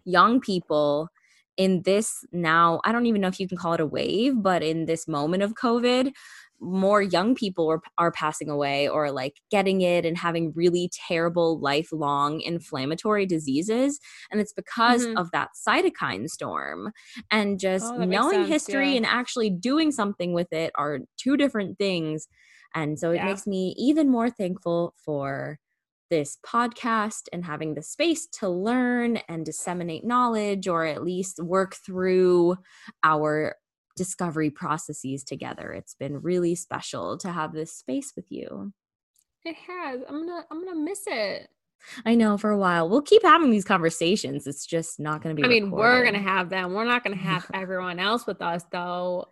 [0.05, 1.09] young people
[1.57, 4.63] in this now i don't even know if you can call it a wave but
[4.63, 6.13] in this moment of covid
[6.61, 11.61] more young people are, are passing away or like getting it and having really terrible
[11.61, 14.01] lifelong inflammatory diseases
[14.31, 15.17] and it's because Mhm.
[15.17, 16.93] of that cytokine storm
[17.31, 18.97] and just Oh, knowing sense, history yeah.
[18.97, 22.27] and actually doing something with it are two different things
[22.75, 23.25] and so it Yeah.
[23.27, 25.59] makes me even more thankful for
[26.11, 31.77] this podcast and having the space to learn and disseminate knowledge or at least work
[31.77, 32.57] through
[33.05, 33.57] our
[33.99, 35.73] discovery processes together.
[35.73, 38.73] It's been really special to have this space with you.
[39.45, 41.49] it has i'm gonna i'm gonna miss it
[42.05, 42.89] I know for a while.
[42.89, 44.49] We'll keep having these conversations.
[44.49, 47.15] It's just not going to be i mean we're gonna have them we're not gonna
[47.17, 49.27] have everyone else with us though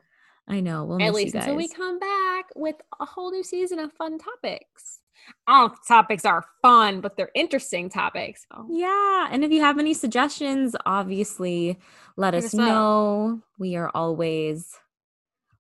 [0.48, 0.84] I know.
[0.84, 4.16] We'll at miss least until we come back with a whole new season of fun
[4.16, 5.00] topics
[5.46, 8.66] all topics are fun but they're interesting topics so.
[8.70, 9.28] Yeah.
[9.30, 11.78] And if you have any suggestions, obviously
[12.16, 13.42] let us know.
[13.58, 14.76] We are always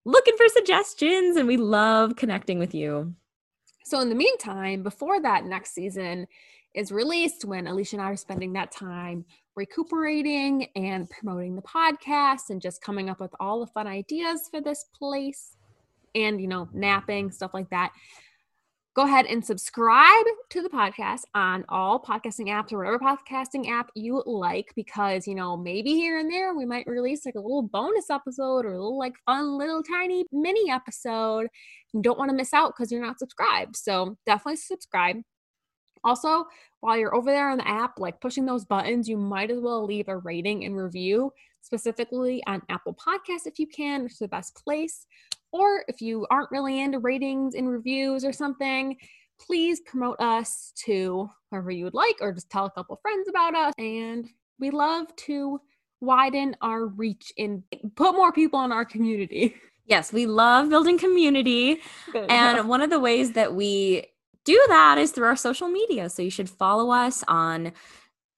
[0.04, 3.14] looking for suggestions and we love connecting with you.
[3.84, 6.26] So in the meantime, before that next season
[6.74, 12.50] is released, when Alicia and I are spending that time recuperating and promoting the podcast
[12.50, 15.56] and just coming up with all the fun ideas for this place
[16.14, 17.92] and you know, napping, stuff like that.
[18.96, 23.90] Go ahead and subscribe to the podcast on all podcasting apps or whatever podcasting app
[23.94, 27.60] you like because you know maybe here and there we might release like a little
[27.60, 31.46] bonus episode or a little like fun little tiny mini episode.
[31.92, 35.16] You don't want to miss out because you're not subscribed so definitely subscribe.
[36.02, 36.46] Also
[36.80, 39.84] while you're over there on the app like pushing those buttons you might as well
[39.84, 41.30] leave a rating and review
[41.66, 45.06] specifically on apple Podcasts if you can which is the best place
[45.52, 48.96] or if you aren't really into ratings and reviews or something,
[49.40, 53.54] please promote us to whoever you would like, or just tell a couple friends about
[53.54, 53.72] us.
[53.78, 55.60] And we love to
[56.00, 57.62] widen our reach and
[57.94, 59.54] put more people in our community.
[59.88, 61.80] Yes, we love building community.
[62.28, 64.04] and one of the ways that we
[64.44, 66.10] do that is through our social media.
[66.10, 67.72] So you should follow us on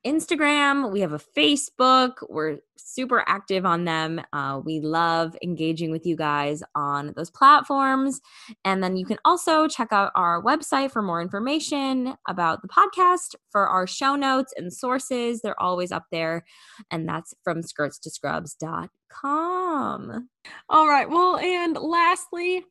[0.08, 2.14] Instagram, we have a Facebook.
[2.30, 4.22] We're super active on them.
[4.32, 8.22] Uh, we love engaging with you guys on those platforms.
[8.64, 13.34] And then you can also check out our website for more information about the podcast,
[13.50, 15.42] for our show notes and sources.
[15.42, 16.46] They're always up there.
[16.90, 20.28] And that's from skirtstoscrubs.com.
[20.70, 21.10] All right.
[21.10, 22.64] Well, and lastly,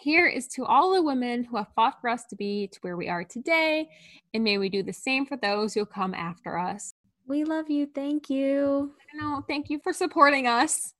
[0.00, 2.96] here is to all the women who have fought for us to be to where
[2.96, 3.88] we are today,
[4.34, 6.94] and may we do the same for those who come after us.
[7.26, 7.88] We love you.
[7.94, 8.94] Thank you.
[9.14, 10.94] No, thank you for supporting us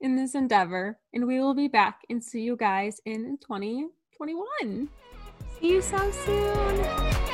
[0.00, 4.88] in this endeavor, and we will be back and see you guys in 2021.
[5.60, 7.29] See you so soon.